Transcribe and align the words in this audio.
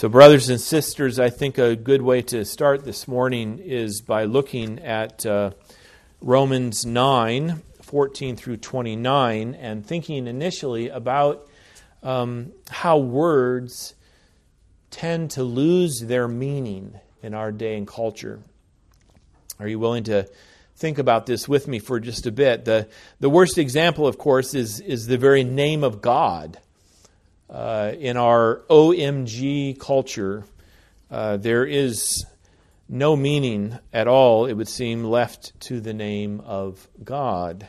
So, 0.00 0.08
brothers 0.08 0.48
and 0.48 0.58
sisters, 0.58 1.18
I 1.18 1.28
think 1.28 1.58
a 1.58 1.76
good 1.76 2.00
way 2.00 2.22
to 2.22 2.46
start 2.46 2.86
this 2.86 3.06
morning 3.06 3.58
is 3.58 4.00
by 4.00 4.24
looking 4.24 4.78
at 4.78 5.26
uh, 5.26 5.50
Romans 6.22 6.86
9 6.86 7.60
14 7.82 8.34
through 8.34 8.56
29 8.56 9.54
and 9.54 9.84
thinking 9.84 10.26
initially 10.26 10.88
about 10.88 11.46
um, 12.02 12.52
how 12.70 12.96
words 12.96 13.94
tend 14.90 15.32
to 15.32 15.42
lose 15.42 16.00
their 16.00 16.26
meaning 16.26 16.98
in 17.22 17.34
our 17.34 17.52
day 17.52 17.76
and 17.76 17.86
culture. 17.86 18.40
Are 19.58 19.68
you 19.68 19.78
willing 19.78 20.04
to 20.04 20.26
think 20.76 20.96
about 20.96 21.26
this 21.26 21.46
with 21.46 21.68
me 21.68 21.78
for 21.78 22.00
just 22.00 22.24
a 22.24 22.32
bit? 22.32 22.64
The, 22.64 22.88
the 23.18 23.28
worst 23.28 23.58
example, 23.58 24.06
of 24.06 24.16
course, 24.16 24.54
is, 24.54 24.80
is 24.80 25.08
the 25.08 25.18
very 25.18 25.44
name 25.44 25.84
of 25.84 26.00
God 26.00 26.58
uh, 27.50 27.92
in 27.98 28.16
our 28.16 28.62
OMG 28.70 29.78
culture, 29.78 30.44
uh, 31.10 31.36
there 31.36 31.64
is 31.64 32.24
no 32.88 33.16
meaning 33.16 33.78
at 33.92 34.06
all, 34.06 34.46
it 34.46 34.54
would 34.54 34.68
seem, 34.68 35.04
left 35.04 35.58
to 35.60 35.80
the 35.80 35.92
name 35.92 36.40
of 36.40 36.88
God. 37.02 37.68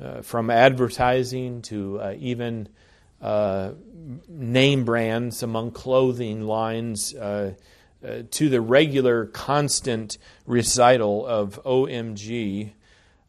Uh, 0.00 0.22
from 0.22 0.48
advertising 0.48 1.60
to 1.60 2.00
uh, 2.00 2.14
even 2.18 2.68
uh, 3.20 3.72
name 4.28 4.84
brands 4.84 5.42
among 5.42 5.72
clothing 5.72 6.42
lines 6.42 7.14
uh, 7.16 7.52
to 8.30 8.48
the 8.48 8.60
regular, 8.60 9.26
constant 9.26 10.18
recital 10.46 11.26
of 11.26 11.60
OMG, 11.64 12.70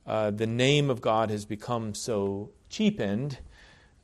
the 0.05 0.47
name 0.47 0.91
of 0.91 1.01
God 1.01 1.31
has 1.31 1.45
become 1.45 1.95
so 1.95 2.51
cheapened 2.69 3.39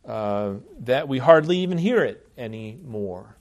uh, 0.05 0.53
that 0.79 1.07
we 1.07 1.17
hardly 1.19 1.59
even 1.59 1.77
hear 1.77 2.03
it 2.03 2.27
anymore. 2.37 3.37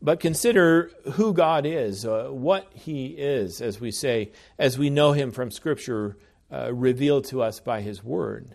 But 0.00 0.20
consider 0.20 0.90
who 1.12 1.32
God 1.32 1.64
is, 1.64 2.04
uh, 2.04 2.28
what 2.30 2.70
He 2.74 3.06
is, 3.06 3.60
as 3.62 3.80
we 3.80 3.90
say, 3.90 4.32
as 4.58 4.78
we 4.78 4.90
know 4.90 5.12
Him 5.12 5.32
from 5.32 5.50
Scripture 5.50 6.18
uh, 6.52 6.72
revealed 6.74 7.24
to 7.26 7.42
us 7.42 7.58
by 7.58 7.80
His 7.80 8.04
Word. 8.04 8.54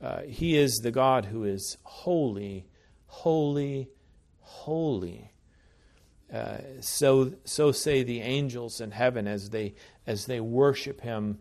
Uh, 0.00 0.22
he 0.22 0.56
is 0.56 0.78
the 0.78 0.90
God 0.90 1.26
who 1.26 1.44
is 1.44 1.76
holy, 1.82 2.66
holy, 3.06 3.88
holy. 4.40 5.30
Uh, 6.32 6.58
so, 6.80 7.32
so 7.44 7.70
say 7.70 8.02
the 8.02 8.20
angels 8.20 8.80
in 8.80 8.90
heaven 8.90 9.28
as 9.28 9.50
they, 9.50 9.74
as 10.06 10.26
they 10.26 10.40
worship 10.40 11.00
Him 11.02 11.38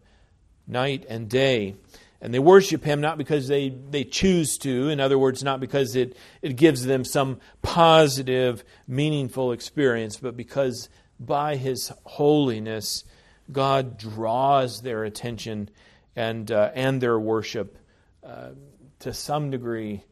night 0.68 1.06
and 1.10 1.28
day. 1.30 1.76
And 2.22 2.32
they 2.34 2.40
worship 2.40 2.84
him 2.84 3.02
not 3.02 3.18
because 3.18 3.48
they, 3.48 3.70
they 3.70 4.04
choose 4.04 4.58
to, 4.60 4.90
in 4.90 5.00
other 5.00 5.18
words, 5.18 5.44
not 5.44 5.60
because 5.60 5.96
it, 5.96 6.16
it 6.44 6.56
gives 6.56 6.86
them 6.86 7.04
some 7.04 7.40
positive, 7.64 8.64
meaningful 8.88 9.52
experience, 9.52 10.18
but 10.18 10.38
because 10.38 10.88
by 11.20 11.56
his 11.56 11.92
holiness, 12.04 13.04
God 13.52 13.98
draws 13.98 14.82
their 14.82 15.04
attention 15.04 15.70
and, 16.16 16.52
uh, 16.52 16.72
and 16.76 17.02
their 17.02 17.20
worship 17.20 17.78
uh, 18.24 18.50
to 19.00 19.14
some 19.14 19.50
degree, 19.50 20.04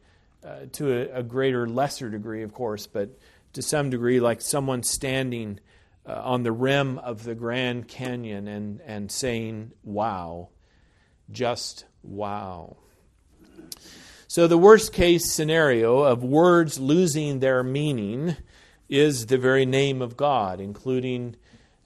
uh, 0.44 0.66
to 0.72 0.92
a, 0.92 1.20
a, 1.20 1.22
greater, 1.22 1.68
lesser 1.68 2.10
degree, 2.10 2.42
of 2.42 2.52
course, 2.52 2.88
but 2.88 3.18
to 3.52 3.62
some 3.62 3.88
degree, 3.90 4.18
like 4.18 4.40
someone 4.40 4.82
standing 4.82 5.60
uh, 6.06 6.20
on 6.24 6.42
the 6.42 6.50
rim 6.50 6.98
of 6.98 7.22
the 7.22 7.36
Grand 7.36 7.86
Canyon 7.86 8.48
and, 8.48 8.80
and 8.84 9.12
saying, 9.12 9.70
Wow, 9.84 10.48
just 11.30 11.84
Wow. 12.02 12.76
So, 14.28 14.46
the 14.46 14.58
worst 14.58 14.92
case 14.92 15.30
scenario 15.30 16.00
of 16.00 16.22
words 16.22 16.78
losing 16.78 17.40
their 17.40 17.62
meaning 17.62 18.36
is 18.88 19.26
the 19.26 19.38
very 19.38 19.66
name 19.66 20.00
of 20.00 20.16
God, 20.16 20.60
including 20.60 21.36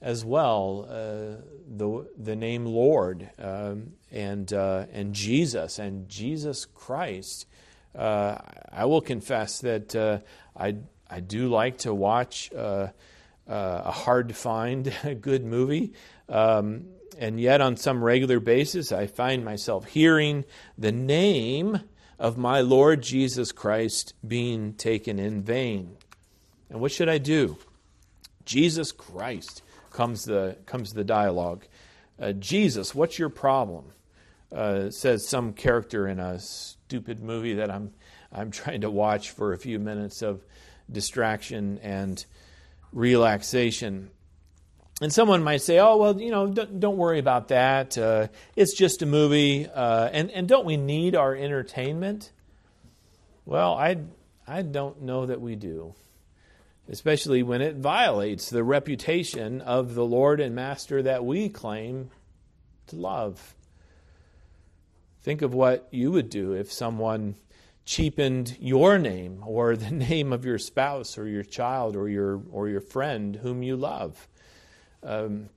as 0.01 0.23
well 0.23 0.85
uh, 0.87 1.41
the, 1.67 2.07
the 2.17 2.35
name 2.35 2.65
Lord 2.65 3.29
um, 3.39 3.93
and, 4.11 4.51
uh, 4.53 4.85
and 4.93 5.13
Jesus 5.13 5.79
and 5.79 6.07
Jesus 6.07 6.65
Christ. 6.65 7.47
Uh, 7.95 8.37
I 8.71 8.85
will 8.85 9.01
confess 9.01 9.59
that 9.61 9.95
uh, 9.95 10.19
I, 10.55 10.75
I 11.09 11.21
do 11.21 11.47
like 11.49 11.79
to 11.79 11.93
watch 11.93 12.51
uh, 12.53 12.89
uh, 13.47 13.81
a 13.85 13.91
hard 13.91 14.29
to 14.29 14.33
find 14.33 14.93
good 15.21 15.45
movie. 15.45 15.93
Um, 16.29 16.85
and 17.17 17.39
yet, 17.39 17.61
on 17.61 17.77
some 17.77 18.03
regular 18.03 18.39
basis, 18.39 18.91
I 18.91 19.07
find 19.07 19.43
myself 19.45 19.85
hearing 19.85 20.45
the 20.77 20.91
name 20.91 21.81
of 22.19 22.37
my 22.37 22.61
Lord 22.61 23.01
Jesus 23.01 23.51
Christ 23.51 24.13
being 24.25 24.73
taken 24.73 25.19
in 25.19 25.41
vain. 25.41 25.97
And 26.69 26.79
what 26.79 26.91
should 26.91 27.09
I 27.09 27.17
do? 27.17 27.57
Jesus 28.45 28.91
Christ 28.91 29.61
comes 29.91 30.25
the, 30.25 30.57
comes 30.65 30.93
the 30.93 31.03
dialogue. 31.03 31.65
Uh, 32.19 32.31
Jesus, 32.33 32.95
what's 32.95 33.19
your 33.19 33.29
problem? 33.29 33.85
Uh, 34.51 34.89
says 34.89 35.27
some 35.27 35.53
character 35.53 36.07
in 36.07 36.19
a 36.19 36.39
stupid 36.39 37.21
movie 37.21 37.55
that 37.55 37.69
I'm, 37.69 37.91
I'm 38.31 38.51
trying 38.51 38.81
to 38.81 38.89
watch 38.89 39.31
for 39.31 39.53
a 39.53 39.57
few 39.57 39.79
minutes 39.79 40.21
of 40.21 40.45
distraction 40.89 41.79
and 41.79 42.23
relaxation. 42.93 44.11
And 45.01 45.11
someone 45.11 45.43
might 45.43 45.61
say, 45.61 45.77
oh, 45.79 45.97
well, 45.97 46.21
you 46.21 46.31
know, 46.31 46.47
don't, 46.47 46.79
don't 46.79 46.95
worry 46.95 47.19
about 47.19 47.49
that. 47.49 47.97
Uh, 47.97 48.27
it's 48.55 48.73
just 48.73 49.01
a 49.01 49.05
movie. 49.05 49.67
Uh, 49.67 50.09
and, 50.11 50.31
and 50.31 50.47
don't 50.47 50.65
we 50.65 50.77
need 50.77 51.15
our 51.15 51.35
entertainment? 51.35 52.31
Well, 53.45 53.73
I, 53.73 53.97
I 54.47 54.61
don't 54.61 55.01
know 55.01 55.25
that 55.25 55.41
we 55.41 55.57
do, 55.57 55.95
especially 56.87 57.43
when 57.43 57.61
it 57.61 57.75
violates 57.75 58.49
the 58.49 58.63
reputation 58.63 59.59
of 59.61 59.95
the 59.95 60.05
Lord 60.05 60.39
and 60.39 60.55
Master 60.55 61.03
that 61.03 61.25
we 61.25 61.49
claim 61.49 62.09
to 62.87 62.95
love. 62.95 63.53
Think 65.23 65.41
of 65.41 65.53
what 65.53 65.89
you 65.91 66.11
would 66.13 66.29
do 66.29 66.53
if 66.53 66.71
someone 66.71 67.35
cheapened 67.83 68.55
your 68.61 68.97
name 68.97 69.43
or 69.45 69.75
the 69.75 69.91
name 69.91 70.31
of 70.31 70.45
your 70.45 70.57
spouse 70.57 71.17
or 71.17 71.27
your 71.27 71.43
child 71.43 71.97
or 71.97 72.07
your, 72.07 72.41
or 72.49 72.69
your 72.69 72.81
friend 72.81 73.35
whom 73.35 73.61
you 73.61 73.75
love. 73.75 74.29
Um, 75.05 75.49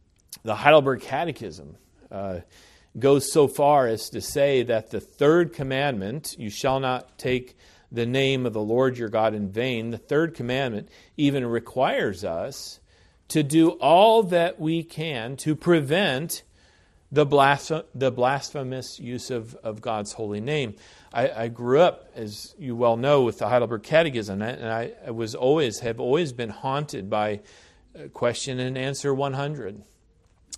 the 0.43 0.55
Heidelberg 0.55 1.01
Catechism 1.01 1.77
uh, 2.13 2.41
goes 2.99 3.33
so 3.33 3.49
far 3.49 3.87
as 3.87 4.11
to 4.11 4.21
say 4.21 4.63
that 4.65 4.91
the 4.91 5.01
third 5.01 5.53
commandment, 5.53 6.37
you 6.39 6.51
shall 6.51 6.81
not 6.81 7.19
take 7.19 7.57
the 7.91 8.07
name 8.07 8.45
of 8.45 8.53
the 8.53 8.61
Lord 8.61 8.99
your 8.99 9.09
God 9.09 9.35
in 9.35 9.51
vain, 9.51 9.91
the 9.91 9.99
third 9.99 10.35
commandment 10.35 10.91
even 11.17 11.47
requires 11.47 12.25
us 12.25 12.81
to 13.29 13.43
do 13.43 13.71
all 13.71 14.23
that 14.25 14.61
we 14.61 14.83
can 14.83 15.37
to 15.37 15.57
prevent 15.57 16.43
the, 17.11 17.85
the 17.95 18.11
blasphemous 18.11 18.99
use 18.99 19.31
of, 19.31 19.55
of 19.57 19.81
God's 19.81 20.13
holy 20.13 20.41
name. 20.41 20.75
I, 21.13 21.31
I, 21.31 21.49
grew 21.49 21.81
up, 21.81 22.11
as 22.15 22.55
you 22.59 22.77
well 22.77 22.99
know, 22.99 23.23
with 23.23 23.39
the 23.39 23.49
Heidelberg 23.49 23.83
Catechism, 23.83 24.43
and 24.43 24.69
I, 24.69 24.93
I 25.07 25.11
was 25.11 25.35
always 25.35 25.81
have 25.81 26.01
always 26.01 26.35
been 26.35 26.51
haunted 26.51 27.09
by 27.09 27.41
question 28.13 28.61
and 28.61 28.79
answer 28.79 29.13
100 29.13 29.83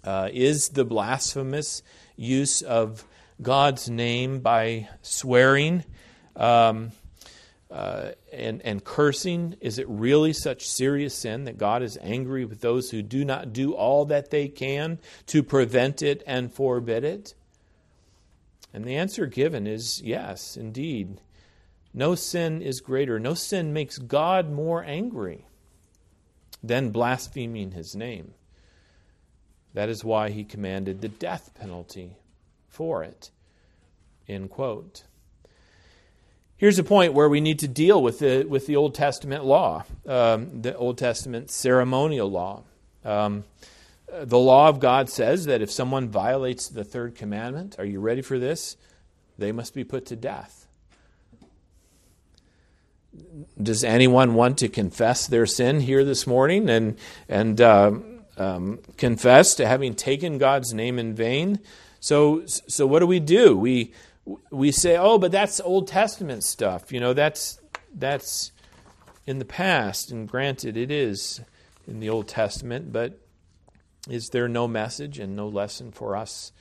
uh, 0.04 0.28
Is 0.32 0.70
the 0.70 0.84
blasphemous 0.84 1.82
use 2.16 2.62
of 2.62 3.04
God's 3.40 3.88
name 3.88 4.40
by 4.40 4.88
swearing 5.02 5.84
um, 6.36 6.92
uh, 7.70 8.10
and, 8.32 8.60
and 8.62 8.84
cursing, 8.84 9.56
is 9.60 9.78
it 9.78 9.88
really 9.88 10.32
such 10.32 10.68
serious 10.68 11.14
sin 11.14 11.44
that 11.44 11.56
God 11.56 11.82
is 11.82 11.96
angry 12.02 12.44
with 12.44 12.60
those 12.60 12.90
who 12.90 13.00
do 13.00 13.24
not 13.24 13.52
do 13.52 13.72
all 13.74 14.04
that 14.06 14.30
they 14.30 14.48
can 14.48 14.98
to 15.26 15.42
prevent 15.42 16.02
it 16.02 16.22
and 16.26 16.52
forbid 16.52 17.04
it? 17.04 17.34
And 18.74 18.84
the 18.84 18.96
answer 18.96 19.26
given 19.26 19.66
is 19.66 20.02
yes, 20.02 20.56
indeed. 20.56 21.20
No 21.94 22.14
sin 22.14 22.60
is 22.60 22.80
greater. 22.80 23.18
No 23.18 23.34
sin 23.34 23.72
makes 23.72 23.98
God 23.98 24.50
more 24.50 24.84
angry 24.84 25.46
then 26.62 26.90
blaspheming 26.90 27.72
his 27.72 27.94
name. 27.94 28.34
That 29.74 29.88
is 29.88 30.04
why 30.04 30.30
he 30.30 30.44
commanded 30.44 31.00
the 31.00 31.08
death 31.08 31.52
penalty 31.58 32.16
for 32.68 33.02
it. 33.02 33.30
End 34.28 34.50
quote. 34.50 35.04
Here's 36.56 36.78
a 36.78 36.84
point 36.84 37.14
where 37.14 37.28
we 37.28 37.40
need 37.40 37.58
to 37.60 37.68
deal 37.68 38.02
with 38.02 38.18
the, 38.18 38.44
with 38.44 38.66
the 38.66 38.76
Old 38.76 38.94
Testament 38.94 39.44
law, 39.44 39.84
um, 40.06 40.60
the 40.60 40.76
Old 40.76 40.98
Testament 40.98 41.50
ceremonial 41.50 42.30
law. 42.30 42.64
Um, 43.02 43.44
the 44.22 44.38
law 44.38 44.68
of 44.68 44.80
God 44.80 45.08
says 45.08 45.46
that 45.46 45.62
if 45.62 45.70
someone 45.70 46.08
violates 46.08 46.68
the 46.68 46.84
third 46.84 47.14
commandment, 47.14 47.76
are 47.78 47.84
you 47.84 48.00
ready 48.00 48.22
for 48.22 48.38
this? 48.38 48.76
They 49.38 49.52
must 49.52 49.72
be 49.72 49.84
put 49.84 50.04
to 50.06 50.16
death. 50.16 50.59
Does 53.60 53.84
anyone 53.84 54.34
want 54.34 54.58
to 54.58 54.68
confess 54.68 55.26
their 55.26 55.46
sin 55.46 55.80
here 55.80 56.04
this 56.04 56.26
morning 56.26 56.70
and, 56.70 56.96
and 57.28 57.60
uh, 57.60 57.92
um, 58.36 58.80
confess 58.96 59.54
to 59.56 59.66
having 59.66 59.94
taken 59.94 60.38
God's 60.38 60.72
name 60.72 60.98
in 60.98 61.14
vain? 61.14 61.60
So, 61.98 62.44
so 62.46 62.86
what 62.86 63.00
do 63.00 63.06
we 63.06 63.20
do? 63.20 63.56
We, 63.56 63.92
we 64.50 64.72
say, 64.72 64.96
oh, 64.96 65.18
but 65.18 65.32
that's 65.32 65.60
Old 65.60 65.88
Testament 65.88 66.44
stuff. 66.44 66.92
You 66.92 67.00
know, 67.00 67.12
that's, 67.12 67.60
that's 67.92 68.52
in 69.26 69.38
the 69.38 69.44
past, 69.44 70.10
and 70.10 70.28
granted 70.28 70.76
it 70.76 70.90
is 70.90 71.40
in 71.86 72.00
the 72.00 72.08
Old 72.08 72.28
Testament, 72.28 72.92
but 72.92 73.20
is 74.08 74.28
there 74.30 74.48
no 74.48 74.66
message 74.66 75.18
and 75.18 75.36
no 75.36 75.48
lesson 75.48 75.92
for 75.92 76.16
us 76.16 76.52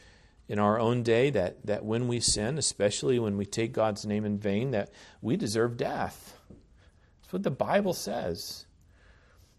in 0.49 0.57
our 0.59 0.79
own 0.79 1.03
day 1.03 1.29
that, 1.29 1.65
that 1.67 1.85
when 1.85 2.07
we 2.07 2.19
sin, 2.19 2.57
especially 2.57 3.19
when 3.19 3.37
we 3.37 3.45
take 3.45 3.71
God's 3.71 4.05
name 4.05 4.25
in 4.25 4.39
vain, 4.39 4.71
that 4.71 4.89
we 5.21 5.37
deserve 5.37 5.77
death? 5.77 6.35
That's 7.21 7.31
what 7.31 7.43
the 7.43 7.51
Bible 7.51 7.93
says. 7.93 8.65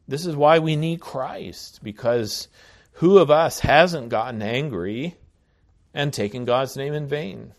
This 0.09 0.27
is 0.27 0.35
why 0.35 0.59
we 0.59 0.75
need 0.75 1.01
Christ, 1.01 1.79
because 1.85 2.49
who 2.95 3.19
of 3.19 3.31
us 3.31 3.61
hasn't 3.61 4.09
gotten 4.09 4.43
angry 4.43 5.15
and 5.95 6.13
taken 6.13 6.45
God's 6.45 6.77
name 6.77 6.93
in 6.93 7.07
vain? 7.07 7.55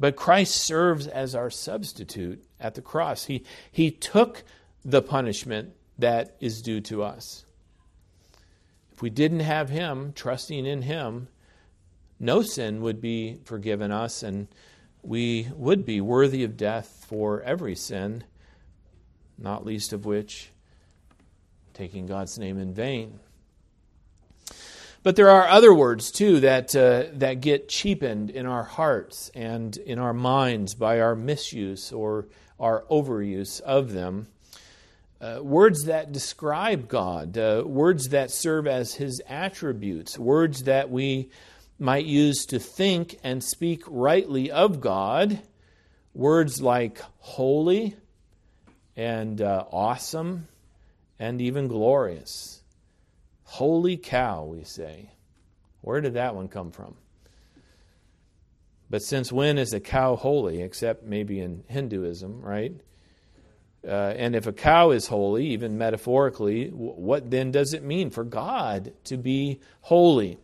But 0.00 0.16
Christ 0.16 0.54
serves 0.54 1.06
as 1.06 1.34
our 1.34 1.50
substitute 1.50 2.42
at 2.58 2.74
the 2.74 2.82
cross. 2.82 3.26
He, 3.26 3.44
he 3.70 3.90
took 3.90 4.44
the 4.84 5.02
punishment 5.02 5.74
that 5.98 6.36
is 6.40 6.62
due 6.62 6.80
to 6.82 7.02
us. 7.02 7.44
If 8.92 9.02
we 9.02 9.10
didn't 9.10 9.40
have 9.40 9.68
Him, 9.68 10.12
trusting 10.14 10.64
in 10.64 10.82
Him, 10.82 11.28
no 12.20 12.42
sin 12.42 12.80
would 12.82 13.00
be 13.00 13.38
forgiven 13.44 13.90
us, 13.92 14.22
and 14.22 14.48
we 15.02 15.48
would 15.54 15.84
be 15.84 16.00
worthy 16.00 16.44
of 16.44 16.56
death 16.56 17.06
for 17.08 17.42
every 17.42 17.74
sin, 17.74 18.24
not 19.38 19.64
least 19.64 19.92
of 19.92 20.04
which 20.04 20.50
taking 21.74 22.06
God's 22.06 22.38
name 22.38 22.58
in 22.58 22.74
vain. 22.74 23.20
But 25.04 25.14
there 25.14 25.30
are 25.30 25.46
other 25.46 25.72
words 25.72 26.10
too 26.10 26.40
that 26.40 26.74
uh, 26.74 27.04
that 27.14 27.40
get 27.40 27.68
cheapened 27.68 28.30
in 28.30 28.46
our 28.46 28.64
hearts 28.64 29.30
and 29.34 29.76
in 29.76 29.98
our 29.98 30.12
minds 30.12 30.74
by 30.74 31.00
our 31.00 31.14
misuse 31.14 31.92
or 31.92 32.26
our 32.58 32.84
overuse 32.90 33.60
of 33.60 33.92
them. 33.92 34.26
Uh, 35.20 35.38
words 35.42 35.84
that 35.84 36.12
describe 36.12 36.88
God, 36.88 37.38
uh, 37.38 37.62
words 37.64 38.08
that 38.08 38.30
serve 38.30 38.66
as 38.66 38.94
His 38.94 39.22
attributes, 39.28 40.18
words 40.18 40.64
that 40.64 40.90
we 40.90 41.30
might 41.78 42.04
use 42.04 42.46
to 42.46 42.58
think 42.58 43.18
and 43.22 43.42
speak 43.42 43.82
rightly 43.86 44.50
of 44.50 44.80
God. 44.80 45.40
Words 46.14 46.60
like 46.60 47.00
holy 47.18 47.96
and 48.96 49.40
uh, 49.40 49.64
awesome 49.70 50.48
and 51.18 51.40
even 51.40 51.68
glorious. 51.68 52.62
Holy 53.44 53.96
cow, 53.96 54.44
we 54.44 54.64
say. 54.64 55.10
Where 55.80 56.00
did 56.00 56.14
that 56.14 56.34
one 56.34 56.48
come 56.48 56.70
from? 56.70 56.96
But 58.90 59.02
since 59.02 59.30
when 59.30 59.58
is 59.58 59.72
a 59.72 59.80
cow 59.80 60.16
holy, 60.16 60.62
except 60.62 61.04
maybe 61.04 61.40
in 61.40 61.62
Hinduism, 61.68 62.40
right? 62.40 62.72
Uh, 63.86 64.14
and 64.16 64.34
if 64.34 64.46
a 64.46 64.52
cow 64.52 64.90
is 64.90 65.06
holy, 65.06 65.46
even 65.48 65.78
metaphorically, 65.78 66.68
what 66.68 67.30
then 67.30 67.52
does 67.52 67.74
it 67.74 67.84
mean 67.84 68.10
for 68.10 68.24
God 68.24 68.92
to 69.04 69.16
be 69.16 69.60
holy? 69.82 70.38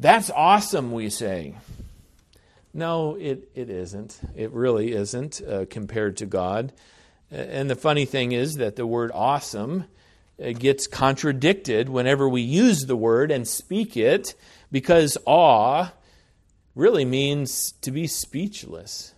That's 0.00 0.30
awesome, 0.30 0.92
we 0.92 1.10
say. 1.10 1.56
No, 2.72 3.16
it, 3.16 3.50
it 3.54 3.68
isn't. 3.68 4.18
It 4.34 4.50
really 4.50 4.92
isn't 4.92 5.42
uh, 5.42 5.66
compared 5.68 6.16
to 6.16 6.26
God. 6.26 6.72
And 7.30 7.68
the 7.68 7.76
funny 7.76 8.06
thing 8.06 8.32
is 8.32 8.54
that 8.54 8.76
the 8.76 8.86
word 8.86 9.10
awesome 9.12 9.84
uh, 10.42 10.52
gets 10.52 10.86
contradicted 10.86 11.90
whenever 11.90 12.26
we 12.26 12.40
use 12.40 12.86
the 12.86 12.96
word 12.96 13.30
and 13.30 13.46
speak 13.46 13.94
it 13.94 14.34
because 14.72 15.18
awe 15.26 15.92
really 16.74 17.04
means 17.04 17.72
to 17.82 17.90
be 17.90 18.06
speechless. 18.06 19.12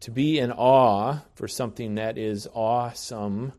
To 0.00 0.10
be 0.10 0.38
in 0.38 0.52
awe 0.52 1.18
for 1.34 1.46
something 1.46 1.96
that 1.96 2.16
is 2.16 2.48
awesome 2.54 3.52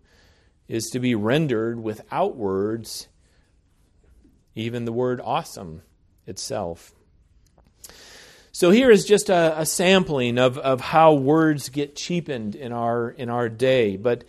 is 0.68 0.90
to 0.94 1.00
be 1.00 1.14
rendered 1.14 1.80
without 1.80 2.36
words, 2.36 3.08
even 4.56 4.86
the 4.86 4.92
word 4.92 5.22
awesome 5.24 5.84
itself. 6.28 6.94
So 8.52 8.70
here 8.70 8.92
is 8.92 9.06
just 9.06 9.30
a, 9.30 9.62
a, 9.62 9.66
sampling 9.66 10.38
of, 10.38 10.60
of 10.60 10.80
how 10.80 11.14
words 11.14 11.70
get 11.70 11.96
cheapened 11.96 12.56
in 12.56 12.72
our 12.72 13.10
in 13.10 13.30
our 13.30 13.50
day. 13.50 13.98
But 13.98 14.26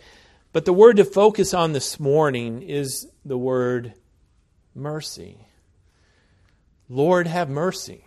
but 0.51 0.65
the 0.65 0.73
word 0.73 0.97
to 0.97 1.05
focus 1.05 1.53
on 1.53 1.73
this 1.73 1.99
morning 1.99 2.63
is 2.63 3.07
the 3.23 3.37
word 3.37 3.93
mercy. 4.73 5.37
Lord 6.89 7.27
have 7.27 7.49
mercy. 7.49 8.05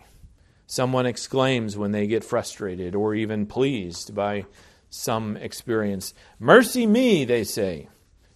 Someone 0.67 1.05
exclaims 1.05 1.77
when 1.77 1.91
they 1.91 2.05
get 2.05 2.23
frustrated 2.23 2.95
or 2.95 3.15
even 3.15 3.45
pleased 3.45 4.13
by 4.13 4.45
some 4.89 5.37
experience. 5.37 6.13
Mercy 6.37 6.85
me, 6.85 7.25
they 7.25 7.43
say, 7.43 7.87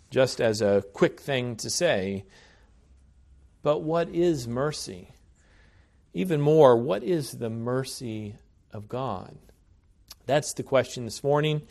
just 0.10 0.42
as 0.42 0.62
a 0.62 0.84
quick 0.94 1.20
thing 1.20 1.56
to 1.58 1.70
say. 1.70 2.26
But 3.62 3.80
what 3.80 4.10
is 4.10 4.48
mercy? 4.48 5.13
Even 6.14 6.40
more, 6.42 6.78
what 6.78 7.04
is 7.04 7.32
the 7.32 7.50
mercy 7.50 8.36
of 8.72 8.88
God? 8.88 9.36
That's 10.26 10.54
the 10.54 10.64
question 10.64 11.06
this 11.06 11.24
morning, 11.24 11.64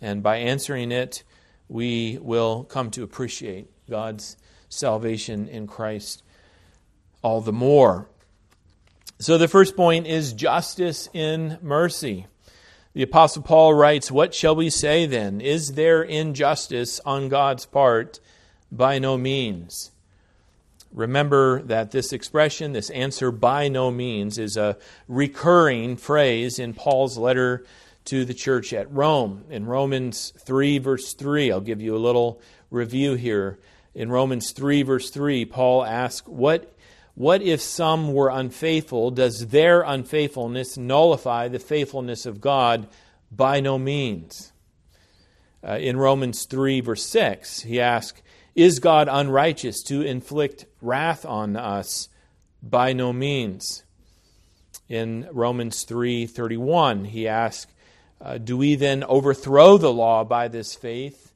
and 0.00 0.22
by 0.22 0.36
answering 0.36 0.92
it, 0.92 1.22
we 1.68 2.18
will 2.20 2.64
come 2.64 2.90
to 2.90 3.02
appreciate 3.02 3.68
God's 3.88 4.36
salvation 4.68 5.48
in 5.48 5.66
Christ 5.66 6.22
all 7.22 7.40
the 7.40 7.52
more. 7.52 8.08
So, 9.18 9.38
the 9.38 9.48
first 9.48 9.76
point 9.76 10.06
is 10.06 10.32
justice 10.32 11.08
in 11.12 11.58
mercy. 11.62 12.26
The 12.92 13.02
Apostle 13.02 13.42
Paul 13.42 13.74
writes, 13.74 14.10
What 14.10 14.34
shall 14.34 14.54
we 14.54 14.70
say 14.70 15.06
then? 15.06 15.40
Is 15.40 15.72
there 15.72 16.02
injustice 16.02 17.00
on 17.06 17.28
God's 17.28 17.64
part? 17.64 18.20
By 18.70 18.98
no 18.98 19.16
means. 19.16 19.92
Remember 20.94 21.60
that 21.62 21.90
this 21.90 22.12
expression, 22.12 22.72
this 22.72 22.88
answer 22.90 23.32
by 23.32 23.66
no 23.66 23.90
means, 23.90 24.38
is 24.38 24.56
a 24.56 24.78
recurring 25.08 25.96
phrase 25.96 26.60
in 26.60 26.72
Paul's 26.72 27.18
letter 27.18 27.66
to 28.04 28.24
the 28.24 28.32
church 28.32 28.72
at 28.72 28.90
Rome. 28.92 29.44
In 29.50 29.66
Romans 29.66 30.32
3, 30.38 30.78
verse 30.78 31.12
3, 31.14 31.50
I'll 31.50 31.60
give 31.60 31.80
you 31.80 31.96
a 31.96 31.98
little 31.98 32.40
review 32.70 33.14
here. 33.14 33.58
In 33.92 34.08
Romans 34.08 34.52
3, 34.52 34.82
verse 34.82 35.10
3, 35.10 35.44
Paul 35.46 35.84
asks, 35.84 36.28
What, 36.28 36.72
what 37.16 37.42
if 37.42 37.60
some 37.60 38.12
were 38.12 38.28
unfaithful? 38.28 39.10
Does 39.10 39.48
their 39.48 39.82
unfaithfulness 39.82 40.76
nullify 40.76 41.48
the 41.48 41.58
faithfulness 41.58 42.24
of 42.24 42.40
God? 42.40 42.86
By 43.32 43.58
no 43.58 43.78
means. 43.78 44.52
Uh, 45.66 45.78
in 45.78 45.96
Romans 45.96 46.46
3, 46.46 46.80
verse 46.82 47.04
6, 47.04 47.62
he 47.62 47.80
asks, 47.80 48.22
is 48.54 48.78
God 48.78 49.08
unrighteous 49.10 49.82
to 49.84 50.02
inflict 50.02 50.66
wrath 50.80 51.24
on 51.24 51.56
us? 51.56 52.08
By 52.62 52.92
no 52.92 53.12
means. 53.12 53.84
In 54.88 55.28
Romans 55.32 55.84
3:31, 55.84 57.06
he 57.06 57.26
asks, 57.26 57.72
uh, 58.20 58.38
"Do 58.38 58.56
we 58.56 58.74
then 58.74 59.02
overthrow 59.04 59.76
the 59.76 59.92
law 59.92 60.24
by 60.24 60.48
this 60.48 60.74
faith?" 60.74 61.32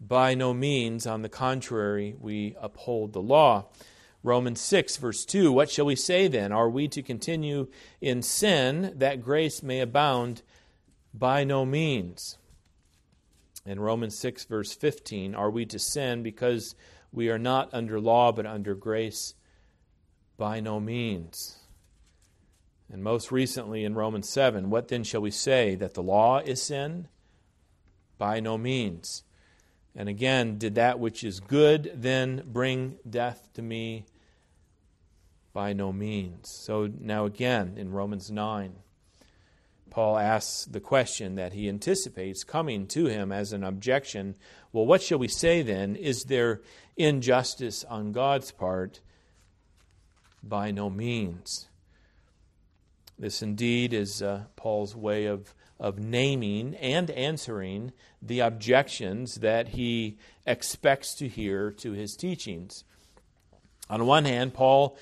By 0.00 0.34
no 0.34 0.54
means. 0.54 1.06
On 1.06 1.22
the 1.22 1.28
contrary, 1.28 2.14
we 2.18 2.56
uphold 2.60 3.12
the 3.12 3.22
law. 3.22 3.66
Romans 4.22 4.60
6, 4.60 4.96
verse 4.96 5.24
2 5.24 5.52
What 5.52 5.70
shall 5.70 5.86
we 5.86 5.96
say 5.96 6.26
then? 6.26 6.52
Are 6.52 6.68
we 6.68 6.88
to 6.88 7.02
continue 7.02 7.68
in 8.00 8.22
sin 8.22 8.94
that 8.96 9.22
grace 9.22 9.62
may 9.62 9.80
abound? 9.80 10.42
By 11.12 11.44
no 11.44 11.64
means. 11.64 12.38
In 13.66 13.78
Romans 13.78 14.18
6, 14.18 14.44
verse 14.44 14.74
15, 14.74 15.34
are 15.34 15.50
we 15.50 15.66
to 15.66 15.78
sin 15.78 16.22
because 16.22 16.74
we 17.12 17.28
are 17.28 17.38
not 17.38 17.68
under 17.72 18.00
law 18.00 18.32
but 18.32 18.46
under 18.46 18.74
grace? 18.74 19.34
By 20.36 20.60
no 20.60 20.80
means. 20.80 21.58
And 22.92 23.04
most 23.04 23.30
recently 23.30 23.84
in 23.84 23.94
Romans 23.94 24.28
7, 24.28 24.70
what 24.70 24.88
then 24.88 25.04
shall 25.04 25.20
we 25.20 25.30
say? 25.30 25.74
That 25.74 25.94
the 25.94 26.02
law 26.02 26.38
is 26.38 26.62
sin? 26.62 27.08
By 28.18 28.40
no 28.40 28.58
means. 28.58 29.22
And 29.94 30.08
again, 30.08 30.56
did 30.58 30.74
that 30.76 30.98
which 30.98 31.22
is 31.22 31.40
good 31.40 31.92
then 31.94 32.42
bring 32.46 32.96
death 33.08 33.50
to 33.54 33.62
me? 33.62 34.06
By 35.52 35.72
no 35.72 35.92
means. 35.92 36.48
So 36.48 36.88
now 36.98 37.26
again 37.26 37.74
in 37.76 37.92
Romans 37.92 38.30
9, 38.30 38.72
Paul 39.90 40.18
asks 40.18 40.64
the 40.64 40.80
question 40.80 41.34
that 41.34 41.52
he 41.52 41.68
anticipates 41.68 42.44
coming 42.44 42.86
to 42.88 43.06
him 43.06 43.32
as 43.32 43.52
an 43.52 43.64
objection. 43.64 44.36
Well, 44.72 44.86
what 44.86 45.02
shall 45.02 45.18
we 45.18 45.28
say 45.28 45.62
then? 45.62 45.96
Is 45.96 46.24
there 46.24 46.62
injustice 46.96 47.84
on 47.84 48.12
God's 48.12 48.52
part? 48.52 49.00
By 50.42 50.70
no 50.70 50.88
means. 50.88 51.68
This 53.18 53.42
indeed 53.42 53.92
is 53.92 54.22
uh, 54.22 54.44
Paul's 54.56 54.96
way 54.96 55.26
of, 55.26 55.54
of 55.78 55.98
naming 55.98 56.74
and 56.76 57.10
answering 57.10 57.92
the 58.22 58.40
objections 58.40 59.36
that 59.36 59.68
he 59.68 60.16
expects 60.46 61.14
to 61.16 61.28
hear 61.28 61.70
to 61.72 61.92
his 61.92 62.16
teachings. 62.16 62.84
On 63.90 64.06
one 64.06 64.24
hand, 64.24 64.54
Paul 64.54 64.96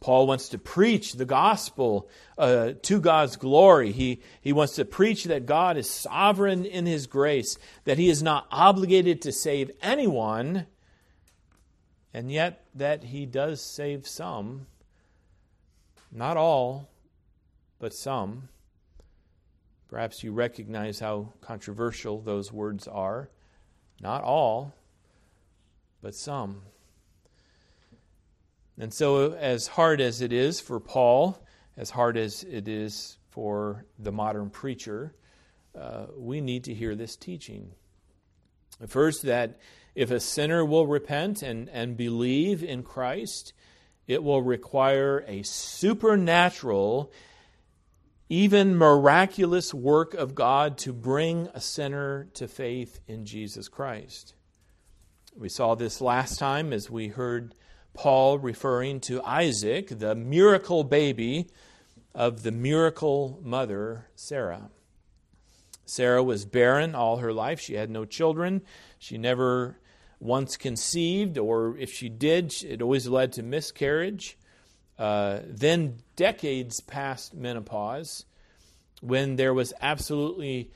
Paul 0.00 0.26
wants 0.26 0.48
to 0.48 0.58
preach 0.58 1.12
the 1.12 1.26
gospel 1.26 2.08
uh, 2.38 2.72
to 2.82 3.00
God's 3.00 3.36
glory. 3.36 3.92
He, 3.92 4.22
he 4.40 4.52
wants 4.52 4.76
to 4.76 4.86
preach 4.86 5.24
that 5.24 5.44
God 5.44 5.76
is 5.76 5.88
sovereign 5.90 6.64
in 6.64 6.86
his 6.86 7.06
grace, 7.06 7.58
that 7.84 7.98
he 7.98 8.08
is 8.08 8.22
not 8.22 8.46
obligated 8.50 9.20
to 9.22 9.32
save 9.32 9.70
anyone, 9.82 10.66
and 12.14 12.32
yet 12.32 12.64
that 12.74 13.04
he 13.04 13.26
does 13.26 13.60
save 13.60 14.08
some. 14.08 14.66
Not 16.10 16.38
all, 16.38 16.88
but 17.78 17.92
some. 17.92 18.48
Perhaps 19.88 20.24
you 20.24 20.32
recognize 20.32 21.00
how 21.00 21.34
controversial 21.42 22.20
those 22.20 22.50
words 22.50 22.88
are. 22.88 23.28
Not 24.00 24.22
all, 24.22 24.74
but 26.00 26.14
some. 26.14 26.62
And 28.80 28.94
so, 28.94 29.32
as 29.34 29.66
hard 29.66 30.00
as 30.00 30.22
it 30.22 30.32
is 30.32 30.58
for 30.58 30.80
Paul, 30.80 31.38
as 31.76 31.90
hard 31.90 32.16
as 32.16 32.44
it 32.44 32.66
is 32.66 33.18
for 33.28 33.84
the 33.98 34.10
modern 34.10 34.48
preacher, 34.48 35.14
uh, 35.78 36.06
we 36.16 36.40
need 36.40 36.64
to 36.64 36.72
hear 36.72 36.94
this 36.94 37.14
teaching. 37.14 37.72
First, 38.86 39.24
that 39.24 39.58
if 39.94 40.10
a 40.10 40.18
sinner 40.18 40.64
will 40.64 40.86
repent 40.86 41.42
and, 41.42 41.68
and 41.68 41.94
believe 41.94 42.64
in 42.64 42.82
Christ, 42.82 43.52
it 44.06 44.22
will 44.22 44.40
require 44.40 45.26
a 45.28 45.42
supernatural, 45.42 47.12
even 48.30 48.78
miraculous 48.78 49.74
work 49.74 50.14
of 50.14 50.34
God 50.34 50.78
to 50.78 50.94
bring 50.94 51.50
a 51.52 51.60
sinner 51.60 52.28
to 52.32 52.48
faith 52.48 53.00
in 53.06 53.26
Jesus 53.26 53.68
Christ. 53.68 54.32
We 55.36 55.50
saw 55.50 55.74
this 55.74 56.00
last 56.00 56.38
time 56.38 56.72
as 56.72 56.88
we 56.88 57.08
heard 57.08 57.54
Paul 57.94 58.38
referring 58.38 59.00
to 59.00 59.22
Isaac, 59.22 59.88
the 59.98 60.14
miracle 60.14 60.84
baby 60.84 61.48
of 62.14 62.42
the 62.42 62.52
miracle 62.52 63.40
mother, 63.42 64.06
Sarah. 64.14 64.70
Sarah 65.84 66.22
was 66.22 66.44
barren 66.44 66.94
all 66.94 67.18
her 67.18 67.32
life. 67.32 67.60
She 67.60 67.74
had 67.74 67.90
no 67.90 68.04
children. 68.04 68.62
She 68.98 69.18
never 69.18 69.78
once 70.20 70.56
conceived, 70.56 71.38
or 71.38 71.76
if 71.78 71.92
she 71.92 72.08
did, 72.08 72.54
it 72.62 72.82
always 72.82 73.08
led 73.08 73.32
to 73.32 73.42
miscarriage. 73.42 74.38
Uh, 74.98 75.40
then, 75.44 75.98
decades 76.14 76.80
past 76.80 77.34
menopause, 77.34 78.26
when 79.00 79.36
there 79.36 79.54
was 79.54 79.72
absolutely 79.80 80.70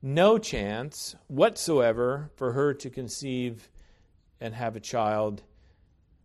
no 0.00 0.38
chance 0.38 1.14
whatsoever 1.28 2.30
for 2.36 2.52
her 2.52 2.72
to 2.72 2.88
conceive 2.88 3.68
and 4.40 4.54
have 4.54 4.76
a 4.76 4.80
child 4.80 5.42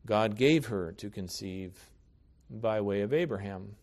God 0.06 0.36
gave 0.36 0.68
her 0.68 0.92
to 0.94 1.10
conceive 1.10 1.74
by 2.50 2.82
way 2.82 3.02
of 3.02 3.14
Abraham. 3.14 3.76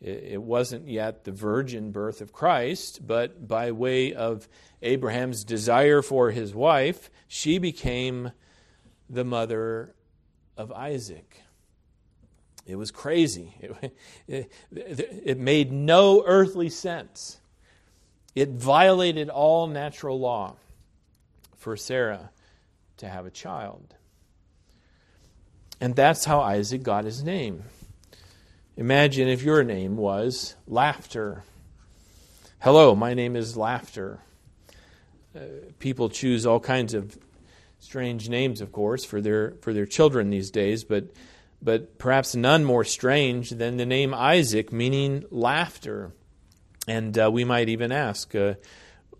It 0.00 0.42
wasn't 0.42 0.88
yet 0.88 1.24
the 1.24 1.32
virgin 1.32 1.90
birth 1.90 2.20
of 2.20 2.32
Christ, 2.32 3.06
but 3.06 3.48
by 3.48 3.72
way 3.72 4.12
of 4.12 4.46
Abraham's 4.82 5.42
desire 5.42 6.02
for 6.02 6.30
his 6.30 6.54
wife, 6.54 7.10
she 7.26 7.58
became 7.58 8.32
the 9.08 9.24
mother 9.24 9.94
of 10.56 10.70
Isaac. 10.70 11.42
It 12.66 12.76
was 12.76 12.90
crazy. 12.90 13.54
It, 14.26 15.38
made 15.38 15.72
no 15.72 16.22
earthly 16.26 16.68
sense. 16.68 17.38
It 18.34 18.50
violated 18.50 19.30
all 19.30 19.66
natural 19.66 20.20
law 20.20 20.56
for 21.56 21.76
Sarah 21.76 22.30
to 22.98 23.08
have 23.08 23.24
a 23.24 23.30
child. 23.30 23.95
And 25.80 25.94
that's 25.94 26.24
how 26.24 26.40
Isaac 26.40 26.82
got 26.82 27.04
his 27.04 27.22
name. 27.22 27.64
Imagine 28.76 29.28
if 29.28 29.42
your 29.42 29.62
name 29.62 29.96
was 29.96 30.54
Laughter. 30.66 31.44
Hello, 32.60 32.94
my 32.94 33.14
name 33.14 33.36
is 33.36 33.56
Laughter. 33.56 34.20
Uh, 35.34 35.40
people 35.78 36.08
choose 36.08 36.46
all 36.46 36.60
kinds 36.60 36.94
of 36.94 37.18
strange 37.78 38.28
names, 38.28 38.60
of 38.60 38.72
course, 38.72 39.04
for 39.04 39.20
their 39.20 39.52
for 39.60 39.74
their 39.74 39.86
children 39.86 40.30
these 40.30 40.50
days, 40.50 40.82
but 40.82 41.10
but 41.60 41.98
perhaps 41.98 42.34
none 42.34 42.64
more 42.64 42.84
strange 42.84 43.50
than 43.50 43.76
the 43.76 43.86
name 43.86 44.14
Isaac, 44.14 44.72
meaning 44.72 45.24
laughter. 45.30 46.12
And 46.88 47.18
uh, 47.18 47.30
we 47.30 47.44
might 47.44 47.68
even 47.68 47.92
ask, 47.92 48.34
uh, 48.34 48.54